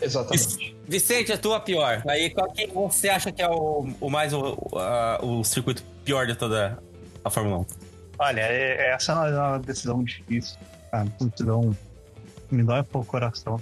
[0.00, 0.76] Exatamente.
[0.86, 2.02] Vicente, a tua pior.
[2.08, 5.82] Aí, qual que você acha que é o, o mais o, o, a- o circuito
[6.04, 6.78] pior de toda
[7.24, 7.66] a Fórmula 1?
[8.18, 10.56] Olha, é- essa é uma decisão difícil.
[10.92, 11.76] Ah, decisão
[12.50, 13.60] me dói um pouco o coração.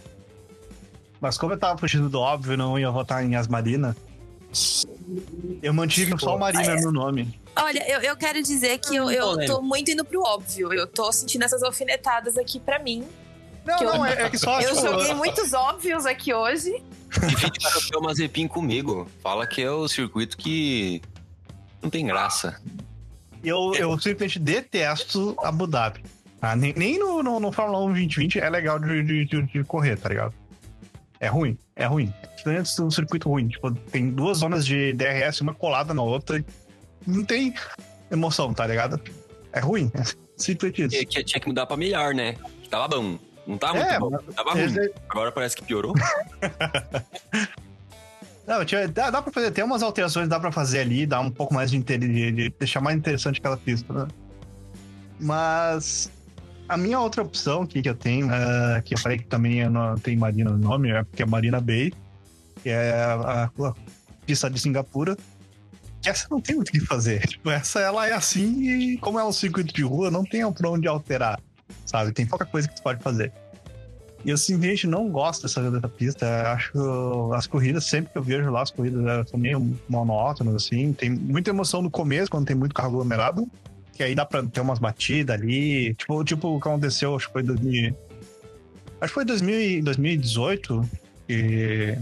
[1.25, 3.97] Mas como eu tava fugindo do óbvio, não ia votar em Asmarina.
[5.63, 7.41] Eu mantive só o Marina no nome.
[7.57, 10.71] Olha, eu, eu quero dizer que eu, eu tô muito indo pro óbvio.
[10.75, 13.07] Eu tô sentindo essas alfinetadas aqui pra mim.
[13.65, 14.61] Não, Que eu- não, é, é que só.
[14.61, 16.71] eu tipo, joguei muitos óbvios aqui hoje.
[17.27, 19.09] Divide para o Mazepin comigo.
[19.23, 21.01] Fala que é o circuito que
[21.83, 22.61] não tem graça.
[23.43, 26.05] Eu, eu simplesmente detesto Abu Dhabi.
[26.39, 26.55] tá?
[26.55, 29.97] Nem, nem no, no, no Fórmula 1 2020 é legal de, de, de- de correr,
[29.97, 30.35] tá ligado?
[31.25, 32.13] É ruim, é ruim.
[32.45, 33.49] Antes um circuito ruim.
[33.49, 36.45] Tipo, tem duas zonas de DRS, uma colada na outra.
[37.07, 37.55] Não tem
[38.11, 39.01] emoção, tá ligado?
[39.51, 39.91] É ruim.
[39.95, 40.03] É
[40.37, 41.07] simplesmente Que, isso.
[41.07, 42.37] que tinha que mudar pra melhor, né?
[42.69, 43.19] Tava bom.
[43.47, 44.33] Não tava É, muito bom.
[44.35, 44.65] Tava ruim.
[44.65, 45.95] Esse- Agora parece que piorou.
[48.47, 51.31] Não, tinha- dá, dá pra fazer, tem umas alterações, dá pra fazer ali, dá um
[51.31, 51.97] pouco mais de, de,
[52.33, 54.07] de deixar mais interessante aquela pista, né?
[55.19, 56.11] Mas
[56.69, 59.97] a minha outra opção aqui que eu tenho, é, que eu falei que também não
[59.97, 61.93] tem Marina no nome, é porque é Marina Bay,
[62.63, 63.75] que é a, a
[64.27, 65.17] pista de Singapura.
[66.05, 67.27] Essa não tem muito o que fazer.
[67.27, 70.71] Tipo, essa ela é assim e como é um circuito de rua, não tem pra
[70.71, 71.41] onde alterar,
[71.87, 72.13] sabe?
[72.13, 73.33] Tem pouca coisa que você pode fazer.
[74.25, 76.25] E eu simplesmente não gosto dessa, dessa pista.
[76.25, 80.95] Eu Acho as corridas, sempre que eu vejo lá, as corridas são meio monótonas, assim.
[80.95, 83.47] Tem muita emoção no começo, quando tem muito carro aglomerado.
[83.97, 85.95] Que aí dá pra ter umas batidas ali.
[85.95, 87.97] Tipo, tipo o que aconteceu, acho que foi 2000.
[89.01, 90.89] Acho que foi 2000, e- 2018
[91.29, 91.97] que,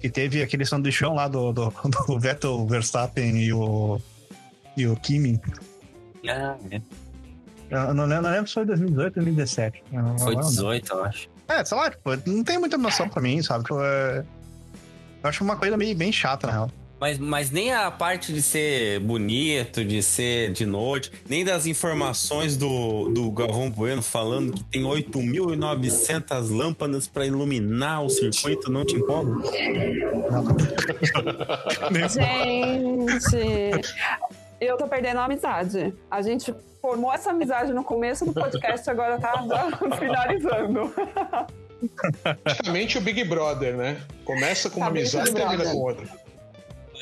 [0.00, 1.70] que teve aquele sanduichão lá do, do,
[2.06, 4.00] do Vettel Verstappen e o,
[4.76, 5.40] e o Kimi.
[6.28, 6.80] Ah, é.
[7.70, 9.82] Eu não lembro, não lembro se foi 2018 ou 2017.
[9.92, 10.48] Eu não- Foi eu não lembro.
[10.50, 11.28] 18, eu acho.
[11.48, 13.62] É, sei lá, tipo, não tem muita noção pra mim, sabe?
[13.64, 14.24] Tipo, é...
[15.22, 16.70] Eu acho uma coisa meio, bem chata, na real.
[17.00, 22.58] Mas, mas nem a parte de ser bonito, de ser de noite, nem das informações
[22.58, 28.96] do, do Galvão Bueno falando que tem 8.900 lâmpadas pra iluminar o circuito, não te
[28.96, 29.32] empolga?
[32.08, 33.88] Gente,
[34.60, 35.94] eu tô perdendo a amizade.
[36.10, 39.32] A gente formou essa amizade no começo do podcast, agora tá
[39.98, 40.92] finalizando.
[42.44, 44.02] Praticamente o Big Brother, né?
[44.24, 46.06] Começa com uma Tá amizade e termina com outra.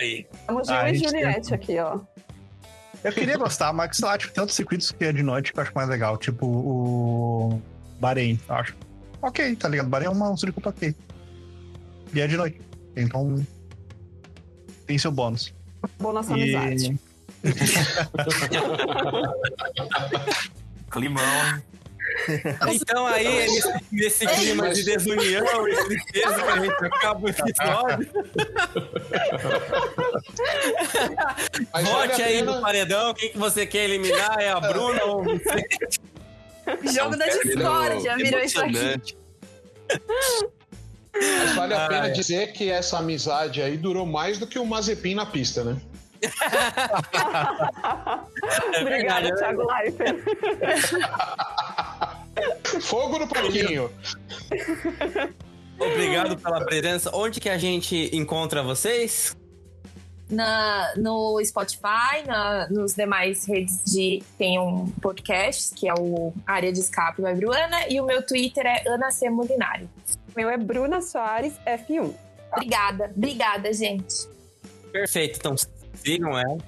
[0.01, 2.01] Estamos Ah, e Juliette aqui, ó.
[3.05, 5.59] Eu queria gostar, mas sei lá, tipo, tem outros circuitos que é de noite que
[5.59, 6.17] eu acho mais legal.
[6.17, 7.63] Tipo o
[8.01, 8.75] Bahrein, eu acho.
[9.23, 9.89] Ok, tá ligado?
[9.89, 10.95] Bahrein é uma- um circuito ok.
[12.15, 12.61] E é de noite.
[12.97, 13.45] Então.
[14.87, 15.55] Tem seu bônus.
[16.01, 16.99] Boa nossa E- amizade.
[20.91, 21.23] Climão.
[22.73, 28.09] Então aí, nesse, nesse clima de desunião e tristeza que a gente acaba o episódio,
[31.85, 35.25] vote a aí pena- no paredão, quem que você quer eliminar, é a Bruna ou
[35.25, 35.67] você?
[36.93, 39.17] Jogo da discórdia, virou isso aqui.
[41.21, 42.11] Mas vale a pena Ah, é.
[42.11, 45.77] dizer que essa amizade aí durou mais do que o Mazepin na pista, né?
[48.81, 50.19] Obrigada, é Thiago Leifert.
[52.81, 53.91] Fogo no parquinho.
[55.79, 57.11] Obrigado pela presença.
[57.15, 59.37] Onde que a gente encontra vocês?
[60.29, 64.23] Na, no Spotify, na, nos demais redes de.
[64.37, 68.67] Tem um podcast, que é o Área de Escape vai Bruana, e o meu Twitter
[68.67, 69.31] é Ana C.
[69.31, 69.89] Molinari.
[70.35, 72.13] O meu é Bruna Soares, F1.
[72.53, 74.29] Obrigada, obrigada, gente.
[74.93, 75.55] Perfeito, então
[75.95, 76.59] sigam ela.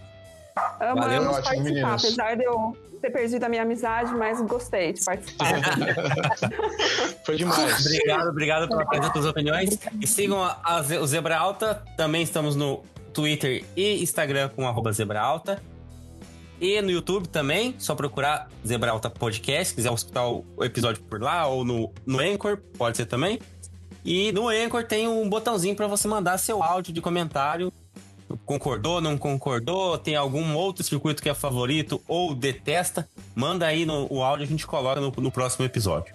[0.80, 2.04] Amamos Valeu, ótimo, participar, meninas.
[2.04, 5.54] apesar de eu ter perdido a minha amizade, mas gostei de participar.
[7.24, 7.86] Foi demais.
[7.86, 9.78] Obrigado, obrigado pela presença das opiniões.
[10.00, 11.82] E sigam a, a o Zebra Alta.
[11.96, 12.82] Também estamos no
[13.12, 15.62] Twitter e Instagram com arroba Zebra Alta.
[16.60, 19.68] E no YouTube também, só procurar Zebra Alta Podcast.
[19.68, 23.38] Se quiser escutar o o episódio por lá ou no, no Anchor, pode ser também.
[24.04, 27.72] E no Anchor tem um botãozinho para você mandar seu áudio de comentário.
[28.44, 29.98] Concordou, não concordou?
[29.98, 33.08] Tem algum outro circuito que é favorito ou detesta?
[33.34, 36.14] Manda aí no, o áudio, a gente coloca no, no próximo episódio.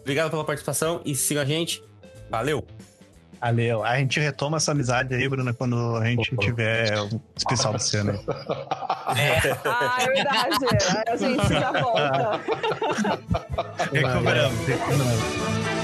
[0.00, 1.82] Obrigado pela participação e siga a gente.
[2.30, 2.64] Valeu!
[3.40, 3.82] Valeu.
[3.82, 8.20] A gente retoma essa amizade aí, Bruna, quando a gente tiver um especial de cena.
[8.28, 10.66] ah, é verdade.
[11.08, 12.40] A gente já volta.
[13.92, 15.79] Recuperamos, recuperamos.